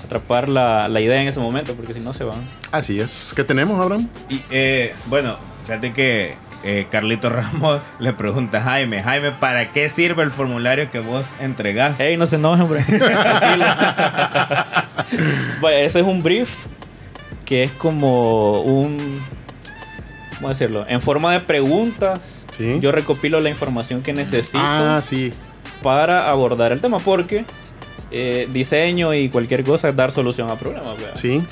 atrapar 0.04 0.48
la, 0.48 0.88
la 0.88 1.00
idea 1.00 1.20
en 1.20 1.28
ese 1.28 1.40
momento, 1.40 1.74
porque 1.74 1.92
si 1.92 2.00
no 2.00 2.14
se 2.14 2.24
van. 2.24 2.48
Así 2.70 3.00
es. 3.00 3.32
¿Qué 3.36 3.42
tenemos, 3.44 3.78
Abraham? 3.80 4.08
Y 4.30 4.40
eh, 4.50 4.94
bueno, 5.06 5.36
fíjate 5.66 5.92
que 5.92 6.34
eh, 6.64 6.86
Carlito 6.90 7.28
Ramos 7.30 7.80
le 7.98 8.12
pregunta 8.12 8.58
a 8.58 8.62
Jaime, 8.62 9.02
Jaime, 9.02 9.30
¿para 9.32 9.70
qué 9.72 9.88
sirve 9.88 10.22
el 10.22 10.30
formulario 10.30 10.90
que 10.90 11.00
vos 11.00 11.26
entregás? 11.40 12.00
Ey, 12.00 12.16
no 12.16 12.26
se 12.26 12.36
enojen, 12.36 12.62
hombre. 12.62 12.82
Tranquilo. 12.82 13.64
bueno, 15.60 15.76
ese 15.78 16.00
es 16.00 16.06
un 16.06 16.22
brief 16.22 16.48
que 17.44 17.64
es 17.64 17.70
como 17.72 18.60
un. 18.62 19.20
¿Cómo 20.36 20.48
decirlo? 20.48 20.84
En 20.88 21.00
forma 21.00 21.32
de 21.32 21.40
preguntas. 21.40 22.44
Sí. 22.50 22.78
Yo 22.80 22.92
recopilo 22.92 23.40
la 23.40 23.50
información 23.50 24.02
que 24.02 24.12
necesito 24.12 24.58
Ah, 24.60 25.00
sí. 25.02 25.32
para 25.82 26.30
abordar 26.30 26.70
el 26.72 26.80
tema, 26.80 26.98
porque 27.00 27.44
eh, 28.12 28.48
diseño 28.52 29.12
y 29.12 29.28
cualquier 29.28 29.64
cosa 29.64 29.88
es 29.88 29.96
dar 29.96 30.10
solución 30.12 30.50
a 30.50 30.54
problemas. 30.56 30.96
¿verdad? 30.96 31.14
Sí. 31.16 31.42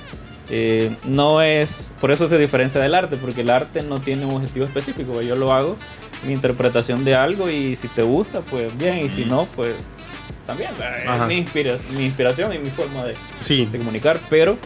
Eh, 0.50 0.94
no 1.04 1.40
es, 1.40 1.92
por 2.00 2.10
eso 2.10 2.28
se 2.28 2.38
diferencia 2.38 2.80
del 2.80 2.94
arte, 2.94 3.16
porque 3.16 3.40
el 3.42 3.50
arte 3.50 3.82
no 3.82 4.00
tiene 4.00 4.26
un 4.26 4.36
objetivo 4.36 4.66
específico. 4.66 5.22
Yo 5.22 5.36
lo 5.36 5.52
hago, 5.52 5.76
mi 6.26 6.32
interpretación 6.32 7.04
de 7.04 7.14
algo 7.14 7.48
y 7.50 7.76
si 7.76 7.88
te 7.88 8.02
gusta, 8.02 8.40
pues 8.42 8.76
bien, 8.76 8.98
y 9.06 9.08
si 9.10 9.24
no, 9.24 9.46
pues 9.56 9.74
también. 10.46 10.70
Ajá. 11.06 11.22
Es 11.22 11.28
mi, 11.28 11.36
inspira- 11.44 11.78
mi 11.96 12.04
inspiración 12.06 12.52
y 12.52 12.58
mi 12.58 12.70
forma 12.70 13.04
de, 13.04 13.14
Sí. 13.40 13.66
de 13.70 13.78
comunicar, 13.78 14.18
pero 14.28 14.58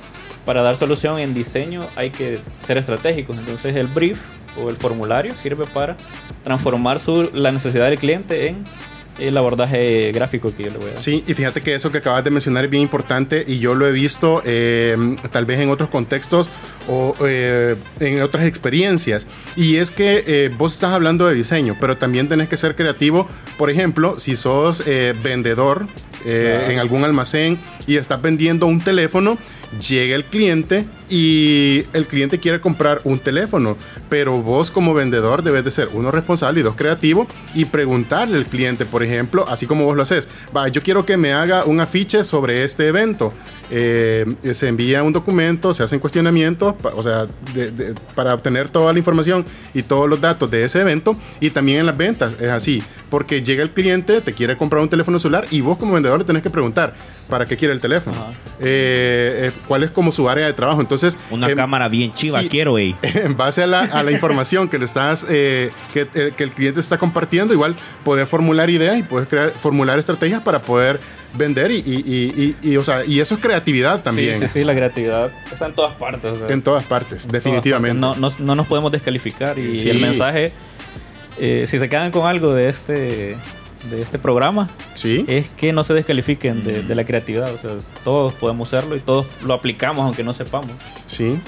para 0.45 0.63
dar 0.63 0.77
solución 0.77 1.19
en 1.19 1.35
diseño 1.35 1.85
hay 1.97 2.11
que 2.11 2.39
ser 2.67 2.79
estratégicos. 2.79 3.37
Entonces 3.39 3.77
el 3.77 3.87
brief 3.87 4.19
o 4.59 4.71
el 4.71 4.77
formulario 4.77 5.35
sirve 5.37 5.67
para 5.67 5.97
transformar 6.45 6.99
su, 6.99 7.31
la 7.35 7.53
necesidad 7.53 7.91
del 7.91 7.99
cliente 7.99 8.49
en 8.49 8.65
el 9.19 9.37
abordaje 9.37 10.13
gráfico 10.13 10.55
que 10.55 10.65
yo 10.65 10.71
le 10.71 10.79
voy 10.79 10.91
a 10.91 10.95
dar. 10.95 11.03
Sí, 11.03 11.25
y 11.27 11.35
fíjate 11.35 11.63
que 11.63 11.75
eso 11.75 11.91
que 11.93 11.99
acabas 11.99 12.25
de 12.25 12.31
mencionar 12.31 12.65
es 12.65 12.71
bien 12.71 12.83
importante 12.83 13.45
y 13.47 13.59
yo 13.59 13.75
lo 13.75 13.87
he 13.87 13.93
visto 13.93 14.43
eh, 14.45 14.97
tal 15.31 15.47
vez 15.47 15.61
en 15.61 15.71
otros 15.71 15.91
contextos 15.91 16.49
o 16.89 17.15
eh, 17.25 17.77
en 18.01 18.23
otras 18.23 18.47
experiencias. 18.47 19.27
Y 19.57 19.77
es 19.77 19.91
que 19.91 20.25
eh, 20.27 20.51
vos 20.57 20.75
estás 20.75 20.93
hablando 20.93 21.27
de 21.27 21.35
diseño, 21.35 21.77
pero 21.81 21.97
también 21.97 22.29
tenés 22.29 22.49
que 22.49 22.57
ser 22.57 22.77
creativo. 22.77 23.29
Por 23.57 23.71
ejemplo, 23.71 24.19
si 24.19 24.37
sos 24.37 24.83
vendedor 25.23 25.87
Claro. 26.25 26.71
en 26.73 26.79
algún 26.81 27.05
almacén 27.05 27.57
y 27.87 27.99
estás 27.99 28.21
vendiendo 28.21 28.67
un 28.67 28.81
teléfono 28.81 29.39
llega 29.87 30.17
el 30.17 30.25
cliente 30.25 30.85
y 31.09 31.85
el 31.93 32.07
cliente 32.07 32.39
quiere 32.39 32.61
comprar 32.61 33.01
un 33.05 33.19
teléfono, 33.19 33.77
pero 34.09 34.43
vos 34.43 34.71
como 34.71 34.95
vendedor 34.95 35.43
debes 35.43 35.65
de 35.65 35.71
ser 35.71 35.89
uno 35.93 36.11
responsable 36.11 36.61
y 36.61 36.63
dos 36.63 36.75
creativo 36.77 37.27
y 37.55 37.65
preguntarle 37.67 38.37
al 38.39 38.47
cliente, 38.47 38.85
por 38.87 39.03
ejemplo, 39.03 39.47
así 39.49 39.67
como 39.67 39.85
vos 39.85 39.97
lo 39.97 40.03
haces, 40.03 40.29
va, 40.57 40.69
yo 40.69 40.83
quiero 40.83 41.07
que 41.07 41.17
me 41.17 41.33
haga 41.33 41.65
un 41.65 41.81
afiche 41.81 42.25
sobre 42.25 42.65
este 42.65 42.89
evento. 42.89 43.33
Eh, 43.69 44.25
se 44.53 44.69
envía 44.69 45.03
un 45.03 45.13
documento, 45.13 45.75
se 45.75 45.83
hacen 45.83 45.99
cuestionamientos, 45.99 46.77
o 46.95 47.03
sea, 47.03 47.27
de- 47.53 47.73
de- 47.73 47.95
para 48.15 48.33
obtener 48.33 48.69
toda 48.69 48.93
la 48.93 48.99
información 49.01 49.45
y 49.75 49.83
todos 49.83 50.09
los 50.09 50.21
datos 50.21 50.49
de 50.53 50.63
ese 50.63 50.81
evento. 50.83 51.17
Y 51.41 51.51
también 51.51 51.81
en 51.81 51.87
las 51.87 51.97
ventas 51.97 52.37
es 52.41 52.49
así, 52.51 52.81
porque 53.11 53.43
llega 53.43 53.65
el 53.65 53.71
cliente, 53.71 54.21
te 54.21 54.33
quiere 54.35 54.57
comprar 54.57 54.83
un 54.83 54.89
teléfono 54.89 55.19
celular 55.19 55.47
y 55.51 55.63
vos 55.63 55.79
como 55.79 55.95
vendedor 55.95 56.19
le 56.21 56.25
tenés 56.25 56.45
que 56.45 56.51
preguntar, 56.51 56.95
¿para 57.29 57.45
qué 57.45 57.57
quiere 57.57 57.75
el 57.75 57.81
teléfono? 57.81 58.17
Eh, 58.61 59.49
eh, 59.49 59.53
¿Cuál 59.67 59.83
es 59.83 59.91
como 59.91 60.13
su 60.13 60.29
área 60.29 60.47
de 60.47 60.53
trabajo? 60.53 60.81
Entonces, 60.81 60.96
Una 61.31 61.49
em, 61.49 61.57
cámara 61.57 61.89
bien 61.89 62.13
chiva, 62.13 62.41
sí. 62.41 62.49
quiero, 62.49 62.79
ey. 62.79 62.95
en 63.03 63.37
base 63.37 63.63
a 63.63 63.67
la, 63.67 63.81
a 63.81 64.03
la 64.03 64.13
información 64.13 64.69
que 64.69 64.79
le 64.79 64.85
estás 64.85 65.27
eh, 65.29 65.71
que, 65.93 66.07
eh, 66.15 66.33
que 66.37 66.45
el 66.45 66.51
cliente 66.51 66.81
está 66.81 66.99
compartiendo, 66.99 67.53
igual 67.55 67.77
poder 68.05 68.27
formular 68.27 68.71
ideas 68.71 68.99
y 68.99 69.03
poder 69.03 69.29
crear, 69.29 69.51
formular 69.51 69.99
estrategias 69.99 70.43
para 70.43 70.61
poder 70.61 70.99
vender 71.35 71.71
y, 71.71 71.77
y, 71.77 71.95
y- 72.07 72.55
y- 72.63 72.71
y, 72.73 72.77
o 72.79 72.85
sea, 72.85 73.05
y 73.05 73.21
eso 73.21 73.35
es 73.35 73.41
creatividad 73.41 74.03
también. 74.03 74.39
Sí, 74.41 74.47
sí, 74.47 74.53
sí, 74.61 74.65
la 74.65 74.75
creatividad 74.75 75.31
está 75.53 75.67
en 75.67 75.75
todas 75.75 75.95
partes. 75.97 76.33
o 76.33 76.37
sea, 76.37 76.49
En 76.49 76.63
todas 76.63 76.85
partes, 76.85 77.25
en 77.25 77.31
todas 77.31 77.33
definitivamente. 77.45 78.01
partes. 78.01 78.21
No, 78.21 78.31
no- 78.31 78.35
no 78.47 78.55
nos 78.55 78.67
podemos 78.67 78.91
descalificar 78.93 79.59
y 79.59 79.77
Sí. 79.77 79.91
el 79.91 79.99
mensaje, 80.01 80.53
eh, 81.39 81.67
si 81.69 81.79
se 81.79 81.89
quedan 81.91 82.11
con 82.11 82.27
algo 82.27 82.55
de 82.55 82.69
este, 82.71 83.37
de 83.91 84.03
este 84.03 84.19
programa, 84.19 84.69
Sí, 84.95 85.25
es 85.29 85.49
que 85.51 85.73
no 85.73 85.85
se 85.85 85.95
descalifiquen 85.95 86.65
de, 86.65 86.83
de 86.83 86.95
la 86.95 87.05
creatividad. 87.05 87.53
O 87.53 87.59
sea, 87.59 87.71
todos 88.05 88.33
podemos 88.35 88.69
serlo 88.69 88.97
y 88.97 89.01
todos 89.01 89.27
lo 89.45 89.55
aplicamos 89.55 90.05
aunque 90.05 90.23
no 90.25 90.33
sepamos. 90.33 90.71
sí, 91.07 91.39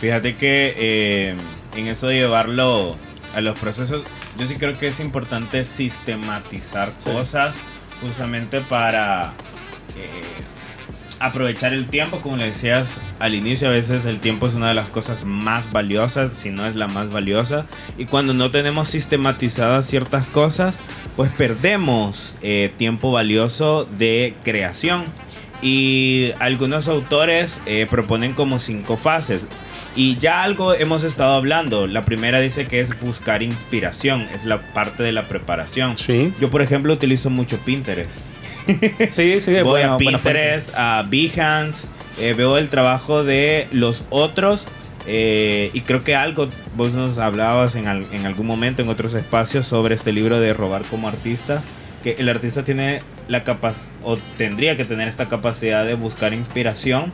Fíjate 0.00 0.36
que 0.36 0.74
eh, 0.76 1.34
en 1.76 1.86
eso 1.86 2.08
de 2.08 2.16
llevarlo 2.16 2.96
a 3.34 3.40
los 3.40 3.58
procesos, 3.58 4.02
yo 4.38 4.44
sí 4.46 4.56
creo 4.56 4.78
que 4.78 4.88
es 4.88 5.00
importante 5.00 5.64
sistematizar 5.64 6.92
Sí. 6.98 7.10
cosas 7.10 7.56
justamente 8.02 8.60
para 8.60 9.32
eh, 9.96 10.10
aprovechar 11.18 11.72
el 11.72 11.86
tiempo, 11.86 12.20
como 12.20 12.36
le 12.36 12.44
decías 12.44 12.98
al 13.18 13.34
inicio, 13.34 13.68
a 13.68 13.70
veces 13.70 14.04
el 14.04 14.20
tiempo 14.20 14.46
es 14.46 14.54
una 14.54 14.68
de 14.68 14.74
las 14.74 14.88
cosas 14.90 15.24
más 15.24 15.72
valiosas, 15.72 16.30
si 16.30 16.50
no 16.50 16.66
es 16.66 16.76
la 16.76 16.88
más 16.88 17.08
valiosa, 17.10 17.64
y 17.96 18.04
cuando 18.04 18.34
no 18.34 18.50
tenemos 18.50 18.88
sistematizadas 18.88 19.86
ciertas 19.86 20.26
cosas, 20.26 20.78
pues 21.16 21.30
perdemos 21.32 22.34
eh, 22.42 22.70
tiempo 22.76 23.10
valioso 23.10 23.86
de 23.98 24.34
creación. 24.44 25.04
Y 25.62 26.32
algunos 26.38 26.86
autores 26.88 27.62
eh, 27.66 27.86
proponen 27.90 28.34
como 28.34 28.58
cinco 28.58 28.96
fases. 28.96 29.46
Y 29.96 30.16
ya 30.18 30.42
algo 30.42 30.74
hemos 30.74 31.02
estado 31.04 31.32
hablando. 31.34 31.86
La 31.86 32.02
primera 32.02 32.38
dice 32.40 32.66
que 32.66 32.80
es 32.80 33.00
buscar 33.00 33.42
inspiración, 33.42 34.20
es 34.34 34.44
la 34.44 34.60
parte 34.74 35.02
de 35.02 35.12
la 35.12 35.22
preparación. 35.22 35.96
sí. 35.96 36.32
Yo, 36.40 36.50
por 36.50 36.60
ejemplo, 36.60 36.92
utilizo 36.92 37.30
mucho 37.30 37.58
Pinterest. 37.58 38.10
Sí, 39.10 39.40
sí, 39.40 39.52
Voy 39.54 39.62
buena- 39.62 39.94
a. 39.94 39.96
Pinterest, 39.96 40.70
a 40.74 41.06
Behance, 41.08 41.86
eh, 42.20 42.34
veo 42.36 42.58
el 42.58 42.68
trabajo 42.68 43.24
de 43.24 43.68
los 43.72 44.04
otros. 44.10 44.66
Eh, 45.06 45.70
y 45.72 45.80
creo 45.82 46.02
que 46.04 46.14
algo, 46.16 46.48
vos 46.76 46.92
nos 46.92 47.18
hablabas 47.18 47.74
en, 47.76 47.86
al- 47.88 48.06
en 48.12 48.26
algún 48.26 48.46
momento 48.46 48.82
en 48.82 48.88
otros 48.88 49.14
espacios 49.14 49.66
sobre 49.66 49.94
este 49.94 50.12
libro 50.12 50.40
de 50.40 50.52
Robar 50.52 50.82
como 50.82 51.08
artista. 51.08 51.62
Que 52.02 52.16
el 52.18 52.28
artista 52.28 52.62
tiene 52.62 53.02
la 53.26 53.42
capacidad, 53.42 53.92
o 54.04 54.16
tendría 54.36 54.76
que 54.76 54.84
tener 54.84 55.08
esta 55.08 55.26
capacidad 55.28 55.84
de 55.84 55.94
buscar 55.94 56.32
inspiración, 56.34 57.12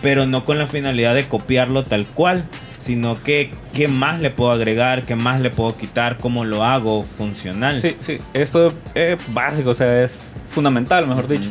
pero 0.00 0.26
no 0.26 0.44
con 0.44 0.58
la 0.58 0.66
finalidad 0.66 1.14
de 1.14 1.28
copiarlo 1.28 1.84
tal 1.84 2.06
cual, 2.06 2.48
sino 2.78 3.22
que 3.22 3.52
qué 3.72 3.86
más 3.86 4.18
le 4.20 4.30
puedo 4.30 4.50
agregar, 4.50 5.04
qué 5.04 5.14
más 5.14 5.40
le 5.40 5.50
puedo 5.50 5.76
quitar, 5.76 6.18
cómo 6.18 6.44
lo 6.44 6.64
hago 6.64 7.04
funcional. 7.04 7.80
Sí, 7.80 7.94
sí, 8.00 8.18
esto 8.34 8.72
es 8.94 9.16
básico, 9.32 9.70
o 9.70 9.74
sea, 9.74 10.02
es 10.02 10.34
fundamental, 10.48 11.06
mejor 11.06 11.28
dicho. 11.28 11.50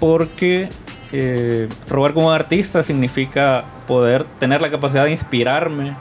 Porque 0.00 0.68
eh, 1.12 1.68
robar 1.88 2.14
como 2.14 2.30
artista 2.30 2.82
significa 2.82 3.64
poder 3.86 4.24
tener 4.38 4.60
la 4.60 4.70
capacidad 4.70 5.04
de 5.04 5.10
inspirarme 5.10 5.96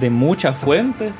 de 0.00 0.10
muchas 0.10 0.56
fuentes, 0.56 1.14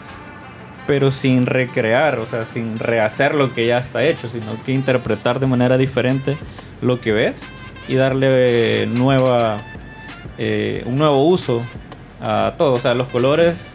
pero 0.86 1.10
sin 1.10 1.46
recrear, 1.46 2.18
o 2.18 2.26
sea, 2.26 2.44
sin 2.44 2.78
rehacer 2.78 3.34
lo 3.34 3.54
que 3.54 3.66
ya 3.66 3.78
está 3.78 4.04
hecho, 4.04 4.28
sino 4.28 4.46
que 4.64 4.72
interpretar 4.72 5.40
de 5.40 5.46
manera 5.46 5.76
diferente 5.76 6.36
lo 6.80 7.00
que 7.00 7.12
ves 7.12 7.42
y 7.88 7.94
darle 7.94 8.86
nueva, 8.86 9.58
eh, 10.38 10.82
un 10.86 10.96
nuevo 10.96 11.26
uso 11.26 11.62
a 12.20 12.54
todo. 12.56 12.74
O 12.74 12.78
sea, 12.78 12.94
los 12.94 13.08
colores 13.08 13.74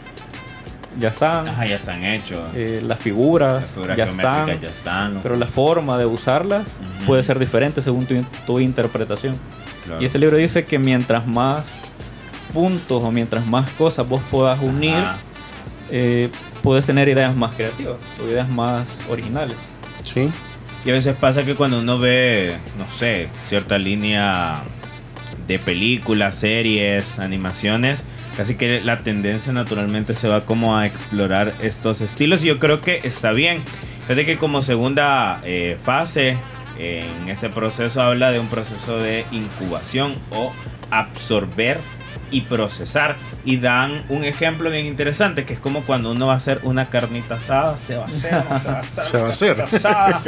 ya 0.99 1.10
están, 1.10 1.47
Ajá, 1.47 1.65
ya 1.65 1.75
están 1.75 2.03
hechos. 2.03 2.41
eh, 2.56 2.82
las 2.86 2.99
figuras 2.99 3.62
Las 3.62 3.71
figuras 3.71 3.97
ya 3.97 4.06
geométricas 4.06 4.47
están, 4.47 4.60
ya 4.62 4.69
están. 4.69 5.19
pero 5.23 5.36
la 5.36 5.45
forma 5.47 5.97
de 5.97 6.06
usarlas 6.06 6.65
puede 7.06 7.23
ser 7.23 7.39
diferente 7.39 7.82
según 7.82 8.06
tu, 8.06 8.21
tu 8.45 8.60
interpretación. 8.60 9.36
Claro. 9.86 10.01
Y 10.01 10.06
ese 10.06 10.19
libro 10.19 10.38
dice 10.38 10.65
que 10.65 10.79
mientras 10.79 11.27
más 11.27 11.86
puntos 12.53 13.03
o 13.03 13.12
mientras 13.12 13.45
más 13.45 13.69
cosas 13.71 14.08
vos 14.08 14.21
puedas 14.32 14.60
unir, 14.62 14.95
eh, 15.89 16.29
puedes 16.62 16.86
tener 16.86 17.10
ideas 17.10 17.36
más 17.36 17.53
creativas 17.56 17.97
o 18.23 18.29
ideas 18.29 18.47
más 18.49 18.99
originales. 19.10 19.58
Sí, 20.03 20.29
Y 20.86 20.89
a 20.89 20.93
veces 20.93 21.15
pasa 21.15 21.43
que 21.43 21.56
cuando 21.56 21.79
uno 21.79 21.97
ve, 21.97 22.56
no 22.77 22.89
sé, 22.91 23.27
cierta 23.49 23.77
línea 23.77 24.63
de 25.47 25.58
películas, 25.60 26.36
series, 26.36 27.19
animaciones, 27.19 28.03
casi 28.36 28.56
que 28.56 28.82
la 28.82 29.00
tendencia 29.00 29.54
naturalmente 29.54 30.15
se 30.15 30.28
va 30.28 30.41
como 30.41 30.78
a 30.78 30.86
explorar 30.86 31.54
estos 31.62 32.02
estilos 32.02 32.43
y 32.43 32.48
yo 32.48 32.60
creo 32.60 32.82
que 32.82 33.02
está 33.04 33.32
bien. 33.32 33.62
Fíjate 34.02 34.26
que 34.26 34.38
como 34.38 34.62
segunda 34.62 35.39
eh, 35.43 35.78
fase 35.84 36.38
en 36.78 37.30
ese 37.30 37.50
proceso 37.50 38.02
habla 38.02 38.32
de 38.32 38.39
un 38.39 38.48
proceso 38.48 38.98
de 38.98 39.26
incubación 39.32 40.15
o 40.32 40.52
absorber 40.91 41.80
y 42.32 42.41
procesar. 42.41 43.15
Y 43.46 43.58
dan 43.58 44.04
un 44.10 44.24
ejemplo 44.24 44.69
bien 44.69 44.86
interesante, 44.86 45.46
que 45.46 45.54
es 45.54 45.60
como 45.60 45.82
cuando 45.82 46.12
uno 46.12 46.28
va 46.28 46.34
a 46.34 46.38
hacer 46.38 46.60
una 46.63 46.86
carnita 46.86 47.36
asada, 47.36 47.78
se 47.78 47.98
va 47.98 48.04
a 48.04 48.08
hacer, 48.08 48.19
se 48.62 48.69
va 48.69 48.78
a 48.78 48.80
hacer. 48.80 49.04
Se 49.04 49.17
va 49.17 49.28
a 49.28 49.30
hacer. 49.30 49.62
asada. 49.62 50.24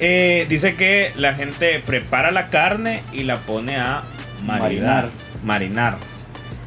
Eh, 0.00 0.46
dice 0.48 0.74
que 0.74 1.12
la 1.16 1.34
gente 1.34 1.82
prepara 1.84 2.30
la 2.30 2.48
carne 2.48 3.02
y 3.12 3.24
la 3.24 3.38
pone 3.38 3.76
a 3.76 4.02
marinar. 4.44 5.10
Marinar. 5.44 6.11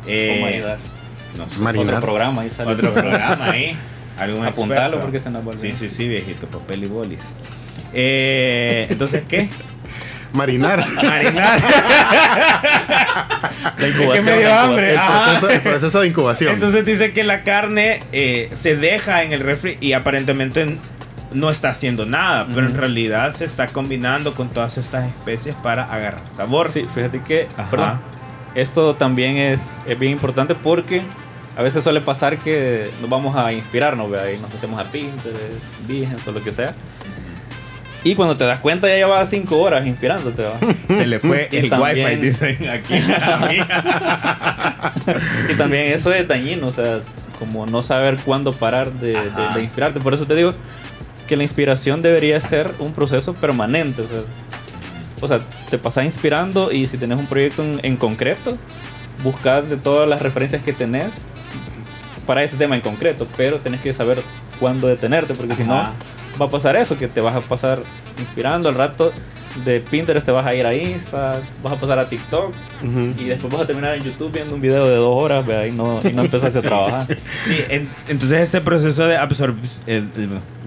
Eh, 0.07 0.37
O 0.39 0.41
maridar. 0.45 0.77
no 1.37 1.49
sé. 1.49 1.59
Marinar. 1.59 1.87
Otro 1.95 2.01
programa 2.01 2.41
ahí 2.43 2.49
sale. 2.49 2.71
Otro 2.71 2.93
programa 2.93 3.49
ahí. 3.51 3.75
Algún 4.19 4.45
Apuntalo 4.45 5.01
porque 5.01 5.19
se 5.19 5.29
nos 5.29 5.45
va 5.47 5.51
a 5.53 5.55
Sí, 5.55 5.61
olvidar. 5.67 5.77
sí, 5.79 5.89
sí, 5.89 6.07
viejito, 6.07 6.47
papel 6.47 6.83
y 6.83 6.87
bolis. 6.87 7.21
Eh, 7.93 8.87
entonces, 8.89 9.23
¿qué? 9.27 9.49
marinar. 10.33 10.85
Marinar. 10.93 11.59
La 13.77 13.87
incubación. 13.87 14.17
Es 14.17 14.23
que 14.23 14.31
me 14.31 14.37
dio 14.39 14.53
hambre. 14.53 14.93
el, 14.93 14.99
proceso, 14.99 15.49
el 15.49 15.61
proceso 15.61 16.01
de 16.01 16.07
incubación. 16.07 16.53
Entonces 16.53 16.85
dice 16.85 17.13
que 17.13 17.23
la 17.23 17.41
carne 17.41 17.99
eh, 18.11 18.49
se 18.53 18.75
deja 18.75 19.23
en 19.23 19.33
el 19.33 19.39
refri 19.41 19.77
y 19.81 19.93
aparentemente 19.93 20.77
no 21.33 21.49
está 21.49 21.69
haciendo 21.69 22.05
nada, 22.05 22.47
pero 22.53 22.67
en 22.67 22.75
realidad 22.75 23.33
se 23.35 23.43
está 23.45 23.67
combinando 23.67 24.33
con 24.35 24.49
todas 24.49 24.77
estas 24.77 25.05
especies 25.07 25.55
para 25.55 25.83
agarrar 25.83 26.21
sabor. 26.33 26.69
Sí, 26.71 26.85
fíjate 26.93 27.21
que 27.23 27.47
Ajá. 27.57 27.69
perdón, 27.69 28.01
esto 28.55 28.95
también 28.95 29.37
es, 29.37 29.79
es 29.85 29.97
bien 29.99 30.11
importante 30.13 30.55
porque 30.55 31.03
a 31.57 31.61
veces 31.63 31.83
suele 31.83 32.01
pasar 32.01 32.39
que 32.39 32.89
nos 33.01 33.09
vamos 33.09 33.35
a 33.37 33.53
inspirarnos, 33.53 34.09
¿vea? 34.09 34.31
y 34.31 34.37
nos 34.37 34.53
metemos 34.53 34.79
a 34.79 34.83
Pinterest, 34.91 35.87
Behance 35.87 36.29
o 36.29 36.33
lo 36.33 36.41
que 36.43 36.51
sea. 36.51 36.73
Y 38.03 38.13
cuando 38.13 38.37
te 38.37 38.43
das 38.43 38.59
cuenta 38.59 38.87
ya 38.87 38.95
llevas 38.95 39.29
5 39.29 39.57
horas 39.57 39.85
inspirándote. 39.87 40.43
¿va? 40.43 40.53
Se 40.87 41.07
le 41.07 41.19
fue 41.19 41.47
Y 41.51 41.57
el 41.57 41.69
también- 41.69 42.05
wifi, 42.07 42.21
dicen 42.21 42.69
aquí. 42.69 42.93
y 45.49 45.53
también 45.55 45.91
eso 45.91 46.13
es 46.13 46.27
dañino, 46.27 46.67
o 46.67 46.71
sea, 46.71 46.99
como 47.39 47.65
no 47.65 47.81
saber 47.81 48.17
cuándo 48.23 48.53
parar 48.53 48.91
de, 48.91 49.13
de 49.55 49.61
inspirarte. 49.61 49.99
Por 49.99 50.13
eso 50.13 50.25
te 50.27 50.35
digo 50.35 50.53
que 51.27 51.35
la 51.35 51.43
inspiración 51.43 52.01
debería 52.03 52.39
ser 52.41 52.71
un 52.79 52.93
proceso 52.93 53.33
permanente. 53.33 54.03
O 54.03 54.07
sea, 54.07 54.19
o 55.25 55.27
sea 55.27 55.39
te 55.69 55.77
pasas 55.77 56.05
inspirando 56.05 56.71
y 56.71 56.87
si 56.87 56.97
tenés 56.97 57.19
un 57.19 57.25
proyecto 57.25 57.63
en, 57.63 57.79
en 57.83 57.97
concreto, 57.97 58.57
buscas 59.23 59.69
de 59.69 59.77
todas 59.77 60.07
las 60.07 60.21
referencias 60.21 60.63
que 60.63 60.73
tenés 60.73 61.25
para 62.25 62.43
ese 62.43 62.57
tema 62.57 62.75
en 62.75 62.81
concreto, 62.81 63.27
pero 63.37 63.59
tenés 63.59 63.81
que 63.81 63.93
saber 63.93 64.21
cuándo 64.59 64.87
detenerte, 64.87 65.35
porque 65.35 65.55
si 65.55 65.63
no 65.63 65.75
va 65.75 66.45
a 66.45 66.49
pasar 66.49 66.75
eso, 66.75 66.97
que 66.97 67.07
te 67.07 67.21
vas 67.21 67.35
a 67.35 67.41
pasar 67.41 67.79
inspirando 68.19 68.69
al 68.69 68.75
rato. 68.75 69.11
de 69.63 69.79
Pinterest 69.79 70.25
te 70.25 70.33
vas 70.33 70.45
a 70.45 70.53
ir 70.53 70.65
a 70.65 70.73
Insta, 70.75 71.39
vas 71.63 71.71
a 71.71 71.75
pasar 71.77 71.97
a 71.97 72.09
TikTok 72.09 72.53
Ujú. 72.83 73.13
y 73.17 73.23
después 73.23 73.53
vas 73.53 73.61
a 73.61 73.65
terminar 73.65 73.95
en 73.95 74.03
YouTube 74.03 74.33
viendo 74.33 74.53
un 74.53 74.59
video 74.59 74.85
de 74.89 74.97
dos 74.97 75.15
horas 75.15 75.45
vea, 75.45 75.65
y, 75.65 75.71
no, 75.71 76.01
y 76.03 76.11
no 76.11 76.23
empezaste 76.23 76.59
a 76.59 76.61
trabajar. 76.71 77.07
Sí, 77.45 77.59
en- 77.69 77.87
entonces 78.09 78.41
este 78.41 78.59
proceso 78.59 79.05
de, 79.07 79.17
absor- 79.17 79.55
eh, 79.87 80.03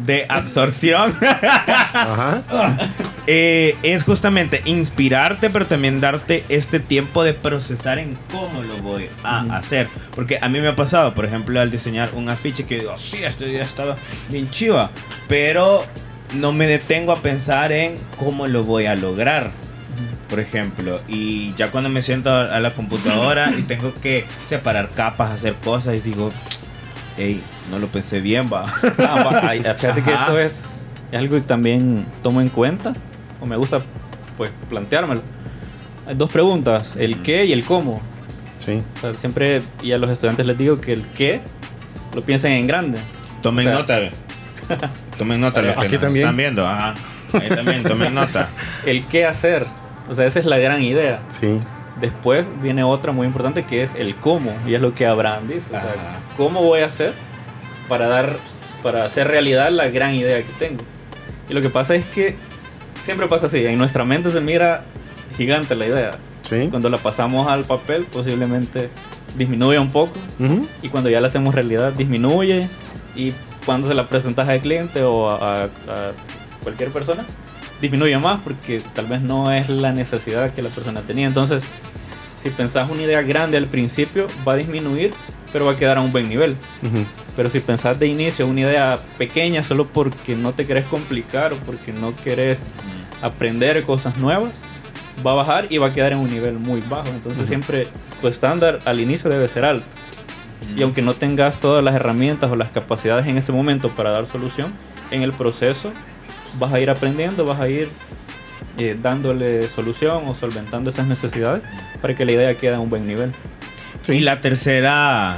de 0.07 0.25
absorción 0.31 1.15
Ajá. 1.23 2.43
eh, 3.27 3.77
es 3.83 4.05
justamente 4.05 4.63
inspirarte, 4.65 5.51
pero 5.51 5.67
también 5.67 6.01
darte 6.01 6.45
este 6.49 6.81
tiempo 6.81 7.23
de 7.25 7.35
procesar 7.35 7.99
en 7.99 8.17
cómo 8.33 8.63
lo 8.63 8.79
voy 8.79 9.09
a 9.23 9.41
hacer. 9.59 9.87
Porque 10.15 10.39
a 10.41 10.49
mí 10.49 10.61
me 10.61 10.69
ha 10.69 10.77
pasado, 10.77 11.13
por 11.13 11.27
ejemplo, 11.27 11.61
al 11.61 11.71
diseñar 11.71 12.09
un 12.15 12.31
afiche 12.31 12.65
que 12.65 12.79
digo, 12.79 12.97
sí, 12.97 13.19
este 13.23 13.45
día 13.45 13.63
estaba 13.65 13.97
bien 14.31 14.49
chiva, 14.51 14.91
pero 15.29 15.85
no 16.35 16.53
me 16.53 16.67
detengo 16.67 17.13
a 17.13 17.23
pensar 17.23 17.73
en 17.73 17.97
cómo 18.19 18.47
lo 18.47 18.65
voy 18.65 18.87
a 18.87 18.95
lograr. 18.95 19.51
Por 20.29 20.41
ejemplo, 20.41 21.01
y 21.09 21.55
ya 21.55 21.71
cuando 21.71 21.89
me 21.89 22.03
siento 22.03 22.31
a 22.31 22.61
la 22.61 22.71
computadora 22.73 23.51
y 23.57 23.63
tengo 23.69 23.93
que 24.03 24.25
separar 24.47 24.91
capas, 24.91 25.33
hacer 25.33 25.55
cosas, 25.55 25.97
y 25.97 26.01
digo, 26.01 26.31
hey, 27.17 27.43
no 27.71 27.79
lo 27.79 27.87
pensé 27.87 28.21
bien, 28.21 28.51
va. 28.53 28.67
Ah, 28.99 29.75
fíjate 29.77 30.03
que 30.03 30.13
eso 30.13 30.39
es, 30.39 30.89
es 31.11 31.19
algo 31.19 31.37
que 31.37 31.43
también 31.43 32.07
tomo 32.23 32.41
en 32.41 32.51
cuenta 32.51 32.95
o 33.41 33.47
me 33.47 33.57
gusta 33.57 33.83
pues 34.37 34.51
planteármelo. 34.69 35.23
Hay 36.07 36.15
dos 36.15 36.31
preguntas, 36.31 36.97
el 36.97 37.23
qué 37.23 37.45
y 37.45 37.53
el 37.53 37.65
cómo. 37.65 38.01
Sí. 38.59 38.83
O 38.97 39.01
sea, 39.01 39.15
siempre 39.15 39.63
y 39.83 39.93
a 39.93 39.99
los 39.99 40.11
estudiantes 40.11 40.47
les 40.47 40.59
digo 40.59 40.81
que 40.81 40.93
el 40.93 41.05
qué 41.09 41.41
lo 42.15 42.23
piensen 42.23 42.53
en 42.53 42.67
grande. 42.67 42.99
Tomen 43.43 43.67
O 43.67 43.71
sea, 43.71 43.79
nota. 43.81 43.99
Tomen 45.19 45.41
nota 45.41 45.63
los 45.63 45.77
que 45.77 45.87
Aquí 45.87 45.93
nos 45.95 46.01
también. 46.03 46.25
están 46.27 46.37
viendo. 46.37 46.67
Ajá. 46.67 46.95
Ahí 47.33 47.49
también, 47.49 47.83
tomen 47.83 48.15
nota. 48.15 48.49
El 48.87 49.05
qué 49.05 49.27
hacer. 49.27 49.67
O 50.09 50.15
sea, 50.15 50.27
esa 50.27 50.39
es 50.39 50.47
la 50.47 50.59
gran 50.59 50.81
idea. 50.83 51.21
Sí. 51.29 51.59
Después 52.01 52.47
viene 52.63 52.85
otra 52.85 53.13
muy 53.13 53.27
importante 53.27 53.65
que 53.65 53.83
es 53.83 53.95
el 53.95 54.17
cómo, 54.17 54.53
y 54.67 54.75
es 54.75 54.81
lo 54.81 54.95
que 54.95 55.07
Abraham 55.07 55.49
dice. 55.49 55.67
O 55.67 55.71
sea, 55.71 55.81
Ajá. 55.81 56.21
¿cómo 56.37 56.63
voy 56.63 56.81
a 56.81 56.87
hacer 56.87 57.13
para 57.89 58.07
dar, 58.09 58.37
para 58.83 59.05
hacer 59.05 59.27
realidad 59.29 59.71
la 59.71 59.89
gran 59.89 60.15
idea 60.15 60.39
que 60.39 60.53
tengo? 60.59 60.85
Y 61.49 61.55
lo 61.55 61.61
que 61.61 61.69
pasa 61.71 61.95
es 61.95 62.05
que 62.07 62.37
siempre 63.03 63.27
pasa 63.27 63.47
así, 63.47 63.65
en 63.67 63.79
nuestra 63.79 64.05
mente 64.05 64.31
se 64.31 64.41
mira 64.41 64.85
gigante 65.37 65.75
la 65.75 65.87
idea. 65.87 66.11
Sí. 66.49 66.69
Cuando 66.71 66.89
la 66.89 66.99
pasamos 66.99 67.49
al 67.49 67.65
papel, 67.65 68.05
posiblemente 68.05 68.91
disminuye 69.37 69.79
un 69.79 69.91
poco, 69.91 70.15
Ujú. 70.39 70.67
y 70.83 70.89
cuando 70.89 71.11
ya 71.11 71.21
la 71.21 71.27
hacemos 71.29 71.55
realidad, 71.55 71.93
disminuye, 71.93 72.69
y 73.17 73.33
cuando 73.69 73.87
se 73.87 73.93
la 73.93 74.09
presentas 74.09 74.49
al 74.49 74.61
cliente 74.61 75.03
o 75.03 75.29
a, 75.29 75.65
a- 75.65 75.65
a 75.65 75.69
cualquier 76.63 76.89
persona, 76.91 77.23
disminuye 77.83 78.17
más 78.19 78.41
porque 78.43 78.81
tal 78.95 79.05
vez 79.05 79.21
no 79.21 79.53
es 79.53 79.69
la 79.69 79.93
necesidad 79.93 80.55
que 80.55 80.63
la 80.63 80.71
persona 80.71 81.03
tenía. 81.03 81.27
Entonces, 81.27 81.65
si 82.35 82.49
pensás 82.49 82.89
una 82.91 83.03
idea 83.03 83.21
grande 83.21 83.59
al 83.59 83.67
principio, 83.67 84.27
va 84.49 84.55
a 84.55 84.57
disminuir, 84.57 85.13
pero 85.53 85.67
va 85.67 85.73
a 85.73 85.77
quedar 85.77 85.99
a 85.99 86.01
un 86.01 86.13
buen 86.13 86.31
nivel. 86.31 86.53
Ujú. 86.83 87.05
Pero 87.37 87.51
si 87.51 87.61
pensás 87.61 87.99
de 88.01 88.07
inicio 88.07 88.47
una 88.47 88.63
idea 88.63 88.99
pequeña 89.19 89.63
solo 89.63 89.87
porque 89.87 90.35
no 90.35 90.53
te 90.55 90.67
querés 90.67 90.87
complicar 90.87 91.53
o 91.53 91.57
porque 91.57 91.93
no 91.93 92.17
querés 92.17 92.69
aprender 93.21 93.83
cosas 93.85 94.17
nuevas, 94.17 94.63
va 95.27 95.33
a 95.33 95.35
bajar 95.35 95.67
y 95.69 95.77
va 95.77 95.89
a 95.89 95.93
quedar 95.93 96.13
en 96.15 96.21
un 96.21 96.31
nivel 96.31 96.55
muy 96.55 96.81
bajo. 96.89 97.09
Entonces 97.09 97.41
Ujú. 97.41 97.49
siempre 97.49 97.87
tu 98.23 98.29
estándar 98.29 98.81
al 98.87 98.99
inicio 98.99 99.29
debe 99.29 99.47
ser 99.47 99.67
alto. 99.67 99.85
Y 100.77 100.83
aunque 100.83 101.03
no 101.03 101.15
tengas 101.15 101.59
todas 101.61 101.83
las 101.83 101.95
herramientas 101.95 102.51
o 102.51 102.57
las 102.57 102.71
capacidades 102.71 103.27
en 103.27 103.37
ese 103.37 103.53
momento 103.53 103.95
para 103.95 104.11
dar 104.11 104.27
solución, 104.27 104.73
en 105.11 105.23
el 105.23 105.33
proceso 105.33 105.93
vas 106.59 106.73
a 106.73 106.81
ir 106.81 106.91
aprendiendo, 106.91 107.45
vas 107.45 107.61
a 107.61 107.69
ir 107.69 107.89
eh, 108.79 108.97
dándole 109.01 109.69
solución 109.69 110.25
o 110.27 110.35
solventando 110.35 110.91
esas 110.91 111.07
necesidades 111.07 111.63
para 112.01 112.15
que 112.15 112.25
la 112.25 112.33
idea 112.33 112.55
quede 112.55 112.75
a 112.75 112.81
un 112.81 112.91
buen 112.91 113.07
nivel. 113.07 113.33
Y 114.09 114.21
la 114.21 114.41
tercera 114.41 115.37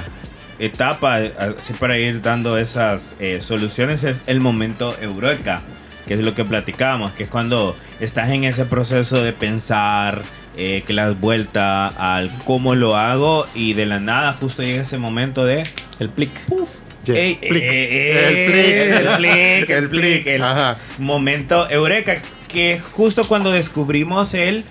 etapa, 0.59 1.17
así 1.17 1.73
para 1.75 1.97
ir 1.99 2.21
dando 2.21 2.59
esas 2.59 3.17
eh, 3.19 3.41
soluciones, 3.41 4.05
es 4.05 4.23
el 4.27 4.41
momento 4.41 4.95
eureka, 5.01 5.63
que 6.07 6.15
es 6.15 6.21
lo 6.21 6.35
que 6.35 6.45
platicábamos, 6.45 7.13
que 7.13 7.25
es 7.25 7.31
cuando 7.31 7.75
estás 7.99 8.29
en 8.31 8.45
ese 8.45 8.67
proceso 8.67 9.23
de 9.23 9.33
pensar, 9.33 10.23
eh, 10.61 10.83
que 10.87 10.93
le 10.93 11.03
das 11.03 11.19
vuelta 11.19 11.89
al 11.89 12.31
cómo 12.45 12.75
lo 12.75 12.97
hago 12.97 13.47
y 13.55 13.73
de 13.73 13.87
la 13.87 13.99
nada 13.99 14.33
justo 14.35 14.63
llega 14.63 14.83
ese 14.83 14.99
momento 14.99 15.45
de... 15.45 15.63
El 15.99 16.11
plic. 16.11 16.31
Yeah. 17.05 17.15
Ey, 17.17 17.35
Plic. 17.37 17.63
eh, 17.63 18.97
El 18.99 19.07
eh, 19.07 19.17
plic. 19.17 19.31
el 19.31 19.59
plic, 19.59 19.71
el 19.71 19.89
plic, 19.91 20.27
el 20.27 20.43
Ajá. 20.45 20.77
momento 20.99 21.69
eureka, 21.71 22.21
que 22.49 22.79
justo 22.93 23.25
cuando 23.25 23.51
descubrimos 23.51 24.35
el 24.35 24.65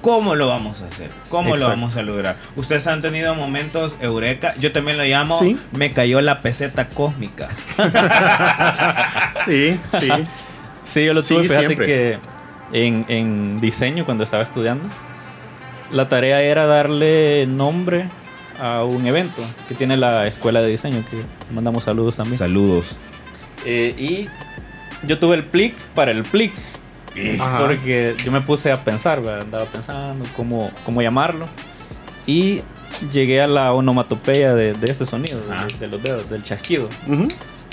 cómo 0.00 0.34
lo 0.36 0.46
vamos 0.48 0.80
a 0.80 0.86
hacer, 0.86 1.10
cómo 1.28 1.56
lo 1.56 1.68
vamos 1.68 1.96
a 1.96 2.02
lograr. 2.02 2.36
Ustedes 2.56 2.86
han 2.86 3.02
tenido 3.02 3.34
momentos 3.34 3.96
eureka, 4.00 4.54
yo 4.58 4.72
también 4.72 4.96
lo 4.96 5.04
llamo, 5.04 5.38
Sí. 5.38 5.58
me 5.72 5.92
cayó 5.92 6.20
la 6.22 6.40
peseta 6.40 6.88
cósmica. 6.88 7.48
Sí, 9.44 9.78
sí. 10.00 10.08
Sí, 10.84 11.04
yo 11.04 11.12
lo 11.14 11.22
Sí, 11.22 11.34
tuve, 11.34 11.44
fíjate 11.48 11.66
siempre. 11.66 11.86
que 11.86 12.18
en, 12.72 13.04
en 13.08 13.60
diseño, 13.60 14.04
cuando 14.04 14.24
estaba 14.24 14.42
estudiando, 14.42 14.88
la 15.90 16.08
tarea 16.08 16.42
era 16.42 16.66
darle 16.66 17.46
nombre 17.46 18.08
a 18.60 18.84
un 18.84 19.06
evento 19.06 19.42
que 19.68 19.74
tiene 19.74 19.96
la 19.96 20.26
escuela 20.26 20.60
de 20.60 20.68
diseño, 20.68 21.02
que 21.10 21.22
mandamos 21.54 21.84
saludos 21.84 22.16
también. 22.16 22.38
Saludos. 22.38 22.96
Eh, 23.64 23.94
y 23.96 24.28
yo 25.06 25.18
tuve 25.18 25.36
el 25.36 25.44
plic 25.44 25.74
para 25.94 26.10
el 26.10 26.22
plic. 26.24 26.52
Ajá. 27.40 27.66
Porque 27.66 28.14
yo 28.24 28.30
me 28.30 28.40
puse 28.40 28.70
a 28.70 28.82
pensar, 28.84 29.20
¿verdad? 29.22 29.42
andaba 29.42 29.64
pensando 29.64 30.24
cómo, 30.36 30.70
cómo 30.84 31.02
llamarlo. 31.02 31.46
Y 32.26 32.62
llegué 33.12 33.40
a 33.40 33.46
la 33.46 33.72
onomatopeya 33.72 34.54
de, 34.54 34.74
de 34.74 34.90
este 34.90 35.06
sonido, 35.06 35.40
de- 35.40 35.52
Ah. 35.52 35.66
de, 35.80 35.86
los 35.88 36.02
dedos, 36.02 36.28
del 36.30 36.42
chasquido. 36.44 36.88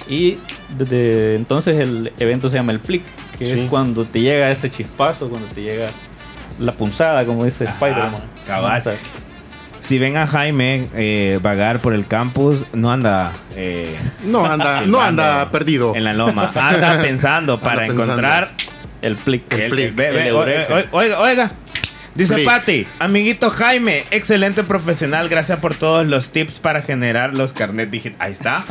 Y 0.08 0.38
desde 0.78 1.36
entonces 1.36 1.80
el 1.80 2.14
evento 2.20 2.50
se 2.50 2.56
llama 2.58 2.72
el 2.72 2.80
plic, 2.80 3.04
que 3.38 3.46
Sí. 3.46 3.52
es 3.54 3.70
cuando 3.70 4.06
te 4.06 4.22
llega 4.22 4.50
ese 4.52 4.70
chispazo, 4.70 5.30
cuando 5.30 5.48
te 5.50 5.62
llega 5.62 5.88
la 6.60 6.72
punzada, 6.74 7.26
como 7.26 7.46
dice 7.46 7.66
Spider-Man. 7.66 8.22
cabal. 8.48 8.82
Si 9.82 10.00
ven 10.00 10.18
a 10.18 10.26
Jaime 10.26 10.88
eh, 10.96 11.40
vagar 11.44 11.80
por 11.80 11.94
el 11.94 12.08
campus, 12.08 12.66
no 12.74 12.92
anda 12.92 13.32
eh, 13.56 13.96
No 14.24 14.44
anda, 14.46 14.82
no 14.82 15.00
anda 15.00 15.52
perdido. 15.52 15.96
en 15.96 16.04
la 16.04 16.14
loma, 16.14 16.52
anda 16.56 17.00
pensando 17.02 17.60
para 17.62 17.84
Anda 17.84 17.88
pensando. 17.88 18.14
encontrar 18.14 18.52
el 19.04 19.16
plic. 19.16 19.54
El- 19.54 19.70
plic, 19.70 20.00
el- 20.00 20.32
oiga, 20.34 20.68
oiga, 20.92 21.20
oiga. 21.20 21.52
Dice. 22.16 22.44
Patti, 22.46 22.88
amiguito 23.00 23.50
Jaime, 23.50 24.06
excelente 24.10 24.64
profesional, 24.64 25.28
gracias 25.28 25.60
por 25.60 25.76
todos 25.76 26.08
los 26.08 26.30
tips 26.30 26.60
para 26.60 26.82
generar 26.82 27.38
los 27.38 27.52
carnet 27.52 27.90
digitales. 27.90 28.16
Ahí 28.20 28.32
está. 28.32 28.64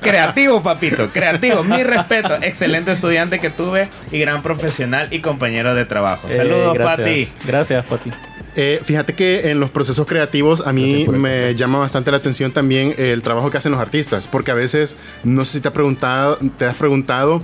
Creativo, 0.00 0.62
papito, 0.62 1.10
creativo. 1.10 1.64
Mi 1.64 1.82
respeto. 1.82 2.38
Excelente 2.42 2.92
estudiante 2.92 3.40
que 3.40 3.50
tuve 3.50 3.88
y 4.12 4.18
gran 4.18 4.42
profesional 4.42 5.08
y 5.10 5.20
compañero 5.20 5.74
de 5.74 5.84
trabajo. 5.84 6.28
Eh, 6.28 6.36
Saludos, 6.36 6.74
gracias. 6.74 6.96
Patti. 6.96 7.28
Gracias, 7.44 7.84
Pati. 7.86 8.10
Eh, 8.54 8.80
fíjate 8.84 9.14
que 9.14 9.50
en 9.50 9.60
los 9.60 9.70
procesos 9.70 10.06
creativos 10.06 10.66
a 10.66 10.72
mí 10.72 11.06
me 11.08 11.54
llama 11.54 11.78
bastante 11.78 12.10
la 12.10 12.18
atención 12.18 12.52
también 12.52 12.94
el 12.98 13.22
trabajo 13.22 13.50
que 13.50 13.56
hacen 13.56 13.72
los 13.72 13.80
artistas, 13.80 14.28
porque 14.28 14.50
a 14.50 14.54
veces 14.54 14.98
no 15.24 15.44
sé 15.44 15.54
si 15.54 15.60
te, 15.60 15.68
ha 15.68 15.72
preguntado, 15.72 16.38
te 16.58 16.66
has 16.66 16.76
preguntado 16.76 17.42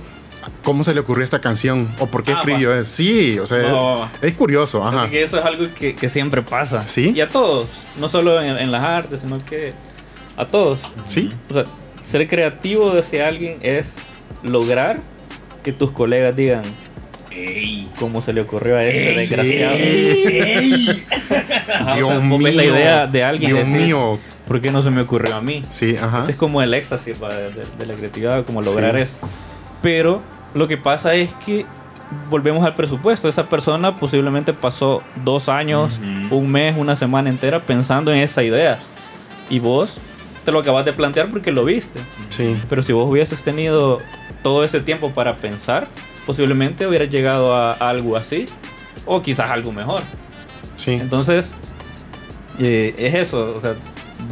cómo 0.63 0.83
se 0.83 0.93
le 0.93 0.99
ocurrió 1.01 1.23
esta 1.23 1.39
canción 1.41 1.87
o 1.99 2.07
por 2.07 2.23
qué 2.23 2.31
Ah, 2.33 2.39
escribió 2.39 2.73
eso. 2.73 2.91
Sí, 2.91 3.37
o 3.39 3.45
sea, 3.47 3.69
No. 3.69 4.09
es 4.21 4.33
curioso. 4.33 4.85
Ajá. 4.85 5.01
Porque 5.01 5.23
eso 5.23 5.39
es 5.39 5.45
algo 5.45 5.65
que, 5.77 5.95
que 5.95 6.09
siempre 6.09 6.41
pasa. 6.41 6.87
¿Sí? 6.87 7.11
Y 7.15 7.21
a 7.21 7.29
todos. 7.29 7.67
No 7.97 8.07
solo 8.07 8.41
en, 8.41 8.57
en 8.57 8.71
las 8.71 8.83
artes, 8.83 9.21
sino 9.21 9.37
que 9.43 9.73
a 10.37 10.45
todos. 10.45 10.79
Sí, 11.05 11.33
O 11.49 11.53
sea, 11.53 11.65
ser 12.01 12.27
creativo 12.27 12.91
de 12.91 13.23
alguien 13.23 13.57
es 13.61 13.97
lograr 14.43 15.01
que 15.63 15.73
tus 15.73 15.91
colegas 15.91 16.35
digan 16.35 16.61
Ey. 17.31 17.87
cómo 17.99 18.21
se 18.21 18.33
le 18.33 18.41
ocurrió 18.41 18.77
a 18.77 18.83
este 18.85 19.09
Ey, 19.09 19.15
desgraciado. 19.15 19.75
ey. 19.77 21.05
Ajá, 21.73 21.93
o 21.93 21.95
Dios 21.97 22.09
sea, 22.09 22.29
vos 22.29 22.43
ves 22.43 22.55
la 22.55 22.63
mío, 22.63 22.73
idea 22.75 23.07
de 23.07 23.23
alguien 23.23 23.55
Dios 23.55 23.67
decís, 23.69 23.85
mío. 23.85 24.19
¿por 24.47 24.61
qué 24.61 24.71
no 24.71 24.81
se 24.81 24.89
me 24.89 25.01
ocurrió 25.01 25.35
a 25.35 25.41
mí? 25.41 25.63
sí, 25.69 25.95
ajá. 26.01 26.19
Ese 26.21 26.31
es 26.31 26.37
como 26.37 26.61
el 26.61 26.73
éxtasis 26.73 27.19
de, 27.19 27.27
de- 27.27 27.65
de 27.77 27.85
la 27.85 27.93
creatividad, 27.93 28.45
como 28.45 28.61
lograr 28.61 28.95
Sí. 28.95 29.01
eso. 29.03 29.17
Pero 29.81 30.21
lo 30.53 30.67
que 30.67 30.77
pasa 30.77 31.13
es 31.13 31.33
que 31.45 31.65
volvemos 32.29 32.65
al 32.65 32.75
presupuesto. 32.75 33.29
Esa 33.29 33.47
persona 33.49 33.95
posiblemente 33.95 34.53
pasó 34.53 35.03
dos 35.23 35.47
años, 35.49 35.99
Ujú. 36.27 36.35
un 36.37 36.51
mes, 36.51 36.75
una 36.77 36.95
semana 36.95 37.29
entera 37.29 37.61
pensando 37.61 38.11
en 38.11 38.19
esa 38.19 38.43
idea. 38.43 38.79
Y 39.49 39.59
vos 39.59 39.99
te 40.45 40.51
lo 40.51 40.59
acabas 40.59 40.85
de 40.85 40.93
plantear 40.93 41.29
porque 41.29 41.51
lo 41.51 41.65
viste. 41.65 41.99
Sí, 42.29 42.57
Pero 42.69 42.81
si 42.83 42.93
vos 42.93 43.09
hubieses 43.09 43.43
tenido 43.43 43.99
todo 44.43 44.63
ese 44.63 44.79
tiempo 44.79 45.11
para 45.11 45.35
pensar, 45.37 45.87
posiblemente 46.25 46.87
hubieras 46.87 47.09
llegado 47.09 47.55
a 47.55 47.73
algo 47.73 48.15
así. 48.17 48.47
O 49.05 49.21
quizás 49.21 49.49
algo 49.49 49.71
mejor. 49.71 50.01
sí. 50.75 50.91
Entonces, 50.93 51.53
eh, 52.59 52.93
es 52.97 53.13
eso, 53.15 53.53
o 53.55 53.59
sea, 53.61 53.73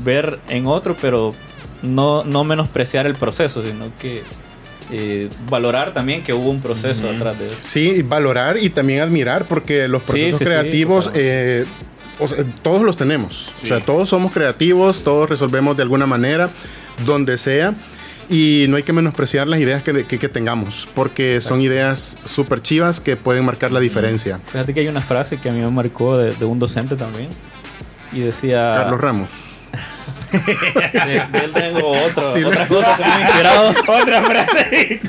ver 0.04 0.40
en 0.50 0.68
otro, 0.68 0.96
pero 1.02 1.34
no, 1.82 2.24
no 2.24 2.44
menospreciar 2.44 3.06
el 3.08 3.14
proceso, 3.16 3.64
sino 3.64 3.86
que 4.00 4.24
eh, 4.92 5.30
valorar 5.50 5.94
también 5.94 6.24
que 6.24 6.34
hubo 6.34 6.50
un 6.50 6.62
proceso 6.62 7.10
atrás 7.10 7.38
de 7.40 7.48
eso. 7.48 7.56
Sí, 7.66 8.02
valorar 8.04 8.58
y 8.58 8.70
también 8.70 9.00
admirar, 9.02 9.46
porque 9.46 9.88
los 9.88 10.04
Sí, 10.04 10.12
procesos 10.12 10.40
sí, 10.40 10.46
sí, 10.46 10.46
creativos, 10.46 11.06
totalmente. 11.06 11.62
eh, 11.62 11.66
o 12.20 12.28
sea, 12.28 12.44
todos 12.64 12.82
los 12.84 12.98
tenemos. 12.98 13.54
Sí. 13.58 13.66
O 13.66 13.68
sea, 13.68 13.80
todos 13.80 14.10
somos 14.10 14.32
creativos, 14.32 15.04
todos 15.04 15.30
resolvemos 15.30 15.76
de 15.78 15.84
alguna 15.84 16.06
manera, 16.06 16.50
donde 17.06 17.38
sea. 17.38 17.74
Y 18.30 18.66
no 18.68 18.76
hay 18.76 18.84
que 18.84 18.92
menospreciar 18.92 19.48
las 19.48 19.60
ideas 19.62 19.84
que, 19.84 20.04
que- 20.04 20.20
que 20.20 20.28
tengamos, 20.28 20.86
porque 20.94 21.40
son 21.40 21.62
ideas 21.62 22.18
súper 22.26 22.62
chivas 22.62 23.00
que 23.00 23.16
pueden 23.16 23.46
marcar 23.46 23.72
la 23.72 23.80
diferencia. 23.80 24.42
Fíjate 24.52 24.74
que 24.74 24.82
hay 24.82 24.88
una 24.90 25.00
frase 25.02 25.38
que 25.38 25.48
a 25.48 25.54
mí 25.54 25.62
me 25.62 25.70
marcó 25.70 26.18
de, 26.18 26.34
de 26.34 26.44
un 26.46 26.60
docente 26.60 26.98
también. 26.98 27.30
Y 28.12 28.20
decía... 28.22 28.74
Carlos 28.76 29.00
Ramos. 29.00 29.32
De, 30.32 31.26
de 31.32 31.46
él 31.46 31.52
tengo 31.54 31.92
otro, 31.92 32.22
Sí, 32.34 32.44
otra 32.44 32.68
cosa 32.68 32.96
que 32.98 33.10
me 33.10 33.22
inspirado. 33.26 33.70
Otra 34.02 34.22
frase. 34.26 35.02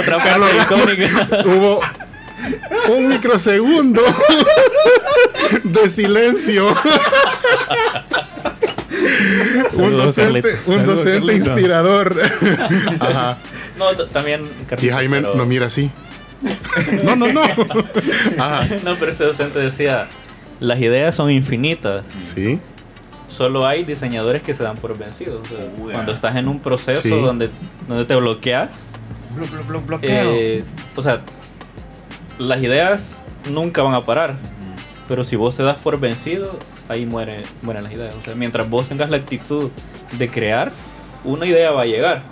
Otra 0.00 0.20
frase 0.20 0.56
icónica. 0.62 1.28
Hubo 1.46 1.80
un 2.88 3.08
microsegundo 3.08 4.02
de 5.62 5.88
silencio. 5.88 6.74
un 9.76 9.96
docente, 9.96 10.56
un 10.66 10.86
docente 10.86 11.34
inspirador. 11.34 12.16
Ajá. 13.00 13.36
No, 13.78 13.94
también... 14.06 14.42
Y 14.80 14.88
Jaime 14.88 15.20
pero- 15.20 15.34
no 15.34 15.46
mira 15.46 15.66
así. 15.66 15.90
No, 17.02 17.16
no, 17.16 17.28
no. 17.32 17.42
Ajá. 18.38 18.66
No, 18.84 18.94
pero 18.96 19.10
este 19.10 19.24
docente 19.24 19.58
decía, 19.58 20.08
las 20.60 20.78
ideas 20.80 21.14
son 21.14 21.30
infinitas. 21.30 22.04
Sí. 22.34 22.60
Solo 23.28 23.66
hay 23.66 23.84
diseñadores 23.84 24.42
que 24.42 24.54
se 24.54 24.62
dan 24.62 24.76
por 24.76 24.96
vencidos. 24.96 25.42
O 25.42 25.46
sea, 25.46 25.66
Uy, 25.78 25.92
cuando 25.92 26.12
estás 26.12 26.36
en 26.36 26.46
un 26.48 26.60
proceso 26.60 27.00
Sí. 27.02 27.10
donde, 27.10 27.50
donde 27.88 28.04
te 28.04 28.14
bloqueas, 28.16 28.70
Blo- 29.36 29.46
blo- 29.48 29.66
blo- 29.66 29.86
bloqueo. 29.86 30.30
eh, 30.34 30.64
o 30.94 31.02
sea, 31.02 31.22
las 32.38 32.62
ideas 32.62 33.16
nunca 33.50 33.82
van 33.82 33.94
a 33.94 34.04
parar. 34.04 34.36
Pero 35.08 35.24
si 35.24 35.36
vos 35.36 35.56
te 35.56 35.62
das 35.62 35.76
por 35.78 35.98
vencido, 36.00 36.58
ahí 36.88 37.04
muere, 37.06 37.42
mueren 37.62 37.84
las 37.84 37.92
ideas. 37.92 38.14
O 38.14 38.22
sea, 38.22 38.34
mientras 38.34 38.68
vos 38.70 38.88
tengas 38.88 39.10
la 39.10 39.16
actitud 39.18 39.70
de 40.18 40.28
crear, 40.30 40.70
una 41.24 41.46
idea 41.46 41.70
va 41.72 41.82
a 41.82 41.86
llegar. 41.86 42.22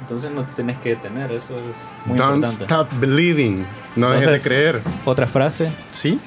Entonces 0.00 0.30
no 0.30 0.44
te 0.44 0.52
tenés 0.52 0.76
que 0.78 0.90
detener, 0.90 1.32
eso 1.32 1.54
es 1.56 1.62
muy 2.06 2.18
Don't 2.18 2.36
importante. 2.36 2.64
stop 2.64 2.88
believing. 3.00 3.64
No 3.96 4.10
dejes 4.10 4.30
de 4.30 4.40
creer. 4.40 4.82
Otra 5.06 5.26
frase, 5.26 5.70
Sí. 5.90 6.18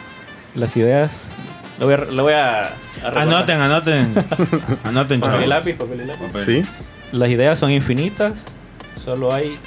las 0.55 0.75
ideas... 0.77 1.27
Lo 1.79 1.85
voy 1.85 1.93
a... 1.95 1.97
Lo 1.97 2.23
voy 2.23 2.33
a, 2.33 2.67
a. 2.67 3.21
Anoten, 3.21 3.59
anoten. 3.59 4.13
Anoten, 4.83 5.19
Papel 5.21 5.43
y 5.43 5.47
lápiz, 5.47 5.73
papel 5.75 6.01
y 6.01 6.05
lápiz. 6.05 6.25
Papel. 6.27 6.43
Sí. 6.43 6.65
Las 7.11 7.29
ideas 7.29 7.57
son 7.59 7.71
infinitas, 7.71 8.33
solo 9.01 9.33
hay 9.33 9.57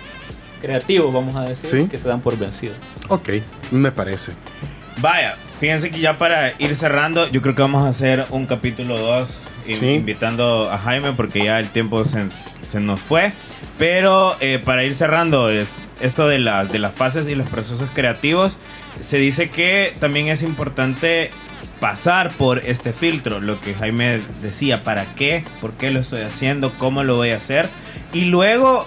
creativos, 0.60 1.12
vamos 1.12 1.36
a 1.36 1.42
decir, 1.42 1.70
Sí. 1.84 1.88
que 1.88 1.96
se 1.98 2.08
dan 2.08 2.20
por 2.20 2.36
vencidos. 2.36 2.76
Ok. 3.08 3.30
Me 3.70 3.92
parece. 3.92 4.32
Vaya, 4.98 5.34
fíjense 5.58 5.90
que 5.90 6.00
ya 6.00 6.18
para 6.18 6.52
ir 6.58 6.76
cerrando, 6.76 7.26
yo 7.30 7.40
creo 7.40 7.54
que 7.54 7.62
vamos 7.62 7.82
a 7.86 7.88
hacer 7.88 8.26
un 8.30 8.44
capítulo 8.46 8.98
2 8.98 9.44
Sí. 9.72 9.86
invitando 9.94 10.68
a 10.70 10.76
Jaime 10.78 11.12
porque 11.12 11.44
ya 11.44 11.60
el 11.60 11.68
tiempo 11.68 12.04
se, 12.04 12.26
se 12.68 12.80
nos 12.80 13.00
fue. 13.00 13.32
Pero 13.78 14.36
eh, 14.40 14.60
para 14.62 14.84
ir 14.84 14.94
cerrando, 14.94 15.48
es 15.48 15.76
esto 16.00 16.28
de, 16.28 16.38
las 16.40 16.70
de 16.72 16.78
las 16.80 16.92
fases 16.92 17.28
y 17.28 17.34
los 17.36 17.48
procesos 17.48 17.88
creativos, 17.94 18.58
se 19.00 19.16
dice 19.16 19.48
que 19.48 19.94
también 20.00 20.28
es 20.28 20.42
importante 20.42 21.30
pasar 21.80 22.30
por 22.32 22.58
este 22.58 22.92
filtro, 22.92 23.40
lo 23.40 23.60
que 23.60 23.74
Jaime 23.74 24.20
decía, 24.42 24.84
¿para 24.84 25.06
qué? 25.14 25.44
¿Por 25.60 25.72
qué 25.72 25.90
lo 25.90 26.00
estoy 26.00 26.20
haciendo? 26.20 26.72
¿Cómo 26.78 27.02
lo 27.02 27.16
voy 27.16 27.30
a 27.30 27.36
hacer? 27.36 27.68
Y 28.12 28.26
luego 28.26 28.86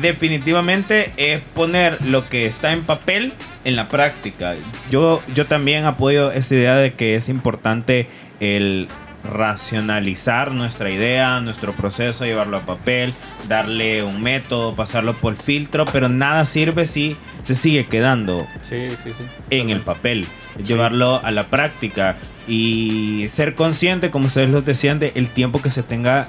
definitivamente 0.00 1.12
es 1.16 1.40
poner 1.54 1.98
lo 2.06 2.28
que 2.28 2.46
está 2.46 2.72
en 2.72 2.82
papel 2.82 3.32
en 3.64 3.76
la 3.76 3.88
práctica. 3.88 4.54
Yo, 4.90 5.22
yo 5.34 5.46
también 5.46 5.84
apoyo 5.84 6.32
esta 6.32 6.54
idea 6.54 6.76
de 6.76 6.94
que 6.94 7.14
es 7.14 7.28
importante 7.28 8.08
el 8.40 8.88
racionalizar 9.24 10.52
nuestra 10.52 10.90
idea, 10.90 11.40
nuestro 11.40 11.74
proceso, 11.74 12.24
llevarlo 12.24 12.58
a 12.58 12.66
papel, 12.66 13.14
darle 13.48 14.02
un 14.02 14.22
método, 14.22 14.74
pasarlo 14.74 15.14
por 15.14 15.36
filtro, 15.36 15.84
pero 15.86 16.08
nada 16.08 16.44
sirve 16.44 16.86
si 16.86 17.16
se 17.42 17.54
sigue 17.54 17.86
quedando 17.86 18.46
Sí, 18.60 18.90
sí, 19.02 19.10
sí. 19.12 19.24
en 19.50 19.70
el 19.70 19.80
papel, 19.80 20.26
llevarlo 20.62 21.20
a 21.24 21.30
la 21.30 21.48
práctica 21.48 22.16
y 22.46 23.26
ser 23.30 23.54
consciente, 23.54 24.10
como 24.10 24.26
ustedes 24.26 24.50
lo 24.50 24.62
decían, 24.62 24.98
de 24.98 25.12
el 25.14 25.28
tiempo 25.28 25.62
que 25.62 25.70
se 25.70 25.82
tenga 25.82 26.28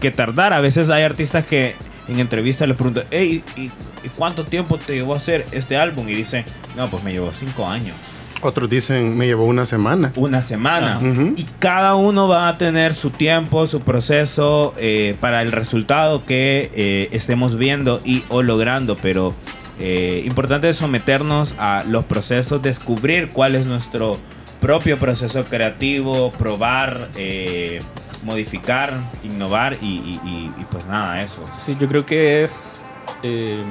que 0.00 0.10
tardar. 0.10 0.52
A 0.52 0.60
veces 0.60 0.88
hay 0.90 1.02
artistas 1.02 1.44
que 1.44 1.74
en 2.08 2.20
entrevistas 2.20 2.68
les 2.68 2.76
preguntan, 2.76 3.04
hey, 3.10 3.42
¿y, 3.56 3.62
y 3.62 4.08
cuánto 4.16 4.44
tiempo 4.44 4.78
te 4.78 4.94
llevó 4.94 5.14
a 5.14 5.16
hacer 5.16 5.44
este 5.52 5.76
álbum? 5.76 6.08
Y 6.08 6.14
dicen, 6.14 6.44
no, 6.76 6.88
pues 6.88 7.02
me 7.02 7.12
llevó 7.12 7.32
cinco 7.32 7.68
años, 7.68 7.96
Otros 8.42 8.68
dicen, 8.68 9.16
me 9.16 9.26
llevó 9.26 9.44
una 9.46 9.64
semana. 9.64 10.12
una 10.16 10.42
semana. 10.42 10.96
Ajá. 10.96 11.06
Ujú. 11.06 11.34
Y 11.36 11.44
cada 11.60 11.94
uno 11.94 12.26
va 12.28 12.48
a 12.48 12.58
tener 12.58 12.92
su 12.94 13.10
tiempo, 13.10 13.66
su 13.68 13.80
proceso 13.82 14.74
eh, 14.78 15.16
para 15.20 15.42
el 15.42 15.52
resultado 15.52 16.24
que 16.26 16.70
eh, 16.74 17.08
estemos 17.12 17.56
viendo 17.56 18.00
y 18.04 18.24
o 18.28 18.42
logrando, 18.42 18.96
pero 19.00 19.32
eh, 19.78 20.22
importante 20.26 20.68
es 20.68 20.76
someternos 20.76 21.54
a 21.58 21.84
los 21.88 22.04
procesos, 22.04 22.60
descubrir 22.60 23.30
cuál 23.30 23.54
es 23.54 23.66
nuestro 23.66 24.18
propio 24.60 24.98
proceso 24.98 25.44
creativo, 25.44 26.30
probar, 26.32 27.08
eh, 27.16 27.78
modificar, 28.24 28.98
innovar 29.24 29.76
y, 29.82 29.86
y- 29.86 30.20
y- 30.24 30.60
y 30.60 30.64
pues 30.70 30.86
nada, 30.86 31.22
eso. 31.22 31.44
Sí, 31.64 31.76
yo 31.80 31.88
creo 31.88 32.06
que 32.06 32.42
es 32.44 32.82
eh, 33.22 33.62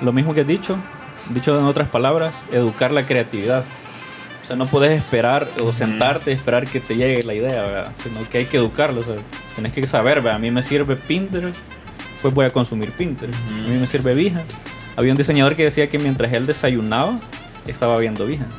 lo 0.00 0.12
mismo 0.12 0.34
que 0.34 0.40
he 0.42 0.44
dicho, 0.44 0.78
dicho 1.30 1.58
en 1.58 1.64
otras 1.66 1.88
palabras, 1.88 2.34
educar 2.52 2.90
la 2.92 3.04
creatividad. 3.06 3.64
O 4.48 4.50
sea, 4.50 4.56
no 4.56 4.64
puedes 4.66 4.96
esperar 4.96 5.46
o 5.62 5.74
sentarte 5.74 6.30
y 6.30 6.34
esperar 6.34 6.66
que 6.66 6.80
te 6.80 6.96
llegue 6.96 7.22
la 7.22 7.34
idea, 7.34 7.66
¿verdad? 7.66 7.92
sino 8.02 8.26
que 8.30 8.38
hay 8.38 8.44
que 8.46 8.56
educarlo. 8.56 9.02
O 9.02 9.04
sea, 9.04 9.16
tenés 9.54 9.74
que 9.74 9.86
saber, 9.86 10.22
¿verdad? 10.22 10.36
a 10.36 10.38
mí 10.38 10.50
me 10.50 10.62
sirve 10.62 10.96
Pinterest, 10.96 11.60
pues 12.22 12.32
voy 12.32 12.46
a 12.46 12.50
consumir 12.50 12.90
Pinterest. 12.92 13.38
Ujú. 13.38 13.66
A 13.66 13.68
mí 13.68 13.76
me 13.78 13.86
sirve 13.86 14.14
Behance. 14.14 14.46
Había 14.96 15.12
un 15.12 15.18
diseñador 15.18 15.54
que 15.54 15.64
decía 15.64 15.90
que 15.90 15.98
mientras 15.98 16.32
él 16.32 16.46
desayunaba, 16.46 17.18
estaba 17.66 17.98
viendo 17.98 18.26
Behance. 18.26 18.56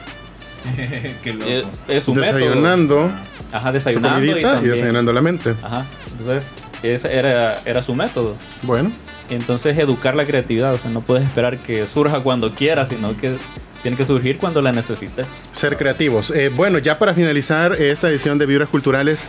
Qué 1.24 1.34
loco. 1.34 1.50
Es, 1.50 1.66
es 1.88 2.08
un 2.08 2.18
método. 2.18 2.38
Desayunando. 2.38 3.12
Ajá, 3.52 3.70
su 3.70 3.74
desayunando 3.74 4.24
y 4.24 4.28
comidita 4.28 4.40
y 4.40 4.54
también. 4.54 4.76
desayunando 4.76 5.12
la 5.12 5.22
mente. 5.22 5.56
Ajá, 5.64 5.86
entonces 6.12 6.54
ese 6.84 7.18
era, 7.18 7.64
era 7.66 7.82
su 7.82 7.96
método. 7.96 8.36
Bueno. 8.62 8.92
Entonces 9.32 9.76
educar 9.80 10.16
la 10.16 10.28
creatividad, 10.28 10.72
o 10.72 10.78
sea, 10.78 10.92
no 10.92 11.02
puedes 11.02 11.26
esperar 11.26 11.58
que 11.58 11.88
surja 11.88 12.20
cuando 12.20 12.54
quieras, 12.54 12.90
sino 12.90 13.18
que 13.18 13.38
tiene 13.82 13.96
que 13.98 14.06
surgir 14.06 14.38
cuando 14.38 14.62
la 14.62 14.72
necesites. 14.72 15.26
Ser 15.52 15.78
creativos. 15.78 16.32
Eh, 16.32 16.50
bueno, 16.50 16.78
ya 16.80 17.00
para 17.00 17.14
finalizar 17.14 17.74
esta 17.74 18.10
edición 18.10 18.38
de 18.38 18.46
Vibras 18.46 18.70
Culturales, 18.70 19.28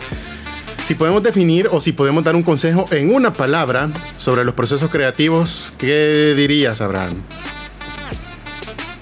si 0.83 0.95
podemos 0.95 1.23
definir 1.23 1.67
o 1.71 1.79
si 1.81 1.91
podemos 1.93 2.23
dar 2.23 2.35
un 2.35 2.43
consejo 2.43 2.85
en 2.91 3.13
una 3.13 3.33
palabra 3.33 3.89
sobre 4.17 4.43
los 4.43 4.53
procesos 4.55 4.89
creativos, 4.89 5.73
¿qué 5.77 6.33
dirías, 6.35 6.81
Abraham? 6.81 7.21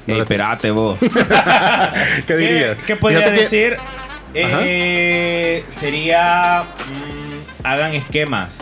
Ey, 0.07 0.19
espérate 0.19 0.71
vos. 0.71 0.97
¿Qué 2.27 2.35
dirías? 2.35 2.79
¿Qué, 2.79 2.85
qué 2.87 2.95
podría 2.95 3.19
Fíjate 3.19 3.35
que- 3.35 3.41
decir? 3.43 3.77
Eh, 4.35 5.63
sería 5.69 6.63
mm, 6.63 7.65
hagan 7.65 7.93
esquemas. 7.95 8.59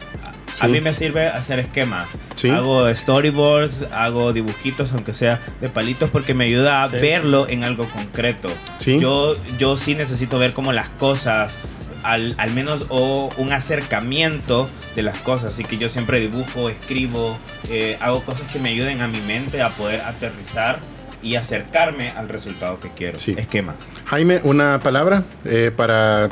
A 0.59 0.65
Sí. 0.65 0.71
mí 0.71 0.81
me 0.81 0.93
sirve 0.93 1.27
hacer 1.27 1.59
esquemas. 1.59 2.07
Sí. 2.35 2.49
Hago 2.49 2.93
storyboards, 2.93 3.85
hago 3.91 4.33
dibujitos, 4.33 4.91
aunque 4.91 5.13
sea 5.13 5.39
de 5.61 5.69
palitos, 5.69 6.09
porque 6.09 6.33
me 6.33 6.45
ayuda 6.45 6.83
a 6.83 6.89
Sí. 6.89 6.97
verlo 6.97 7.47
en 7.49 7.63
algo 7.63 7.85
concreto. 7.89 8.49
Yo, 8.85 9.35
yo 9.59 9.77
sí 9.77 9.95
necesito 9.95 10.39
ver 10.39 10.53
como 10.53 10.71
las 10.73 10.89
cosas, 10.89 11.55
al, 12.03 12.35
al 12.37 12.51
menos 12.51 12.85
o 12.89 13.29
un 13.37 13.51
acercamiento 13.51 14.69
de 14.95 15.03
las 15.03 15.17
cosas. 15.19 15.53
Así 15.53 15.63
que 15.63 15.77
yo 15.77 15.89
siempre 15.89 16.19
dibujo, 16.19 16.69
escribo, 16.69 17.37
eh, 17.69 17.97
hago 17.99 18.21
cosas 18.23 18.49
que 18.51 18.59
me 18.59 18.69
ayuden 18.69 19.01
a 19.01 19.07
mi 19.07 19.19
mente 19.21 19.61
a 19.61 19.69
poder 19.69 20.01
aterrizar 20.01 20.79
y 21.23 21.35
acercarme 21.35 22.09
al 22.11 22.29
resultado 22.29 22.79
que 22.79 22.89
quiero. 22.93 23.17
Sí. 23.19 23.35
Esquemas. 23.37 23.75
Jaime, 24.05 24.39
una 24.43 24.79
palabra 24.79 25.23
eh, 25.45 25.71
para 25.75 26.29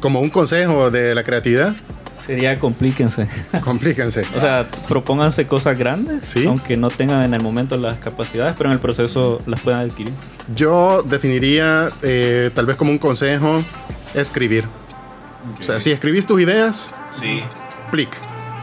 como 0.00 0.20
un 0.20 0.30
consejo 0.30 0.90
de 0.90 1.14
la 1.14 1.22
creatividad. 1.24 1.74
Sería 2.18 2.58
complíquense. 2.58 3.28
Complíquense. 3.62 4.24
O 4.36 4.40
sea, 4.40 4.66
propónganse 4.88 5.46
cosas 5.46 5.78
grandes, 5.78 6.24
Sí. 6.28 6.44
aunque 6.46 6.76
no 6.76 6.88
tengan 6.88 7.22
en 7.24 7.34
el 7.34 7.42
momento 7.42 7.76
las 7.76 7.98
capacidades, 7.98 8.54
pero 8.56 8.70
en 8.70 8.74
el 8.74 8.80
proceso 8.80 9.40
las 9.46 9.60
puedan 9.60 9.80
adquirir. 9.88 10.12
Yo 10.54 11.02
definiría 11.02 11.88
eh, 12.02 12.50
tal 12.54 12.66
vez 12.66 12.76
como 12.76 12.90
un 12.90 12.98
consejo 12.98 13.64
escribir. 14.14 14.64
O 15.60 15.62
sea, 15.62 15.78
si 15.78 15.92
escribís 15.92 16.26
tus 16.26 16.40
ideas, 16.40 16.92
Sí. 17.10 17.40
plic. 17.92 18.08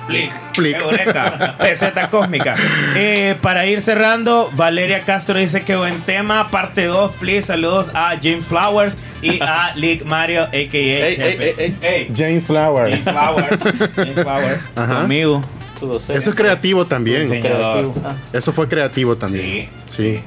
Plic. 0.08 0.32
Plic. 0.56 0.76
Eureka. 0.80 1.56
Peseta 1.60 2.10
cósmica. 2.10 2.56
Eh, 2.96 3.36
para 3.42 3.66
ir 3.66 3.82
cerrando, 3.82 4.50
Valeria 4.54 5.04
Castro 5.04 5.38
dice 5.38 5.63
que 5.63 5.76
buen 5.76 6.02
tema. 6.02 6.50
Parte 6.50 6.86
2, 6.86 7.12
please. 7.20 7.44
Saludos 7.44 7.89
a 7.94 8.18
Jim 8.20 8.42
Flowers 8.42 8.98
y 9.22 9.42
a 9.42 9.74
Lick 9.76 10.04
Mario, 10.06 10.44
a.k.a. 10.44 11.08
Ey, 11.08 11.16
Chepe. 11.16 11.50
ey, 11.50 11.56
ey, 11.58 11.78
Ey, 11.82 12.13
James 12.16 12.46
Flower. 12.46 12.94
Jim 12.94 13.04
Flowers. 13.04 13.62
Jim 13.96 14.13
Flowers. 14.13 14.72
Ajá. 14.76 15.02
Conmigo. 15.02 15.42
Eso 15.84 16.30
es 16.30 16.36
creativo 16.36 16.86
también. 16.86 17.28
Creativo. 17.28 17.94
Ah. 18.06 18.16
Eso 18.32 18.54
fue 18.54 18.68
creativo 18.70 19.18
también. 19.18 19.68
Sí. 19.88 20.16
Sí. 20.16 20.22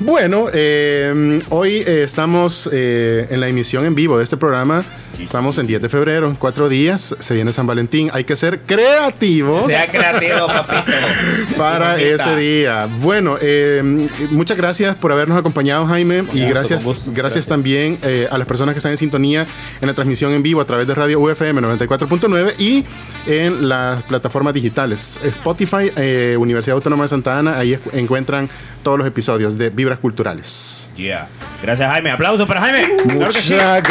Bueno, 0.00 0.46
eh, 0.52 1.38
hoy 1.50 1.84
eh, 1.86 2.02
estamos 2.04 2.70
eh, 2.72 3.26
en 3.30 3.40
la 3.40 3.48
emisión 3.48 3.84
en 3.84 3.94
vivo 3.94 4.16
de 4.16 4.24
este 4.24 4.36
programa. 4.38 4.82
Estamos 5.18 5.58
en 5.58 5.66
10 5.66 5.82
de 5.82 5.88
febrero, 5.88 6.36
cuatro 6.38 6.68
días. 6.68 7.16
Se 7.18 7.34
viene 7.34 7.52
San 7.52 7.66
Valentín. 7.66 8.10
Hay 8.12 8.24
que 8.24 8.36
ser 8.36 8.60
creativos 8.60 9.66
Sea 9.66 9.86
creativo, 9.86 10.46
papito. 10.46 10.92
para 11.56 12.00
ese 12.00 12.36
día. 12.36 12.88
Bueno, 13.00 13.36
eh, 13.40 13.82
muchas 14.30 14.56
gracias 14.56 14.94
por 14.96 15.12
habernos 15.12 15.38
acompañado, 15.38 15.86
Jaime. 15.86 16.18
Y 16.18 16.20
gusto, 16.20 16.48
gracias, 16.48 16.84
gracias, 16.84 17.14
Gracias. 17.14 17.46
también 17.46 17.98
eh, 18.02 18.28
a 18.30 18.38
las 18.38 18.46
personas 18.46 18.74
que 18.74 18.78
están 18.78 18.92
en 18.92 18.98
sintonía 18.98 19.46
en 19.80 19.88
la 19.88 19.94
transmisión 19.94 20.32
en 20.32 20.42
vivo 20.42 20.60
a 20.60 20.66
través 20.66 20.86
de 20.86 20.94
Radio 20.94 21.20
UFM 21.20 21.60
94.9 21.62 22.54
y 22.58 22.84
en 23.26 23.68
las 23.68 24.02
plataformas 24.02 24.52
digitales. 24.54 25.20
Spotify, 25.24 25.90
eh, 25.96 26.36
Universidad 26.38 26.76
Autónoma 26.76 27.04
de 27.04 27.08
Santa 27.08 27.38
Ana, 27.38 27.58
ahí 27.58 27.78
encuentran 27.92 28.48
todos 28.82 28.98
los 28.98 29.06
episodios 29.08 29.56
de 29.56 29.70
Vibras 29.70 29.98
Culturales. 29.98 30.90
Yeah. 30.96 31.28
Gracias, 31.62 31.90
Jaime. 31.90 32.10
Aplauso 32.10 32.46
para 32.46 32.60
Jaime. 32.60 32.96
Claro 32.96 33.32
que 33.32 33.40
sí. 33.40 33.54
Muchas 33.54 33.82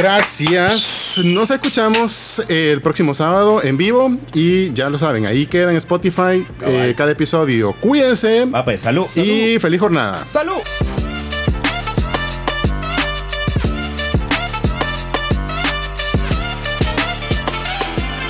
Nos 1.18 1.52
escuchamos 1.52 2.42
el 2.48 2.82
próximo 2.82 3.14
sábado 3.14 3.64
en 3.64 3.78
vivo 3.78 4.12
y 4.34 4.74
ya 4.74 4.90
lo 4.90 4.98
saben, 4.98 5.26
ahí 5.28 5.46
queda 5.46 5.70
en 5.70 5.78
Spotify 5.78 6.46
eh, 6.66 6.94
cada 6.98 7.12
episodio. 7.12 7.74
Cuídense 7.74 8.46
Va, 8.46 8.66
pues, 8.66 8.82
salud. 8.82 9.06
y 9.16 9.60
feliz 9.60 9.80
jornada. 9.80 10.26
salud. 10.26 10.54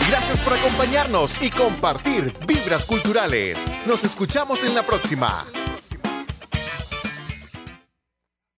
Gracias 0.10 0.40
por 0.40 0.54
acompañarnos 0.54 1.42
y 1.42 1.50
compartir 1.50 2.34
Vibras 2.48 2.86
Culturales. 2.86 3.72
Nos 3.86 4.04
escuchamos 4.04 4.64
en 4.64 4.76
la 4.76 4.84
próxima. 4.84 5.46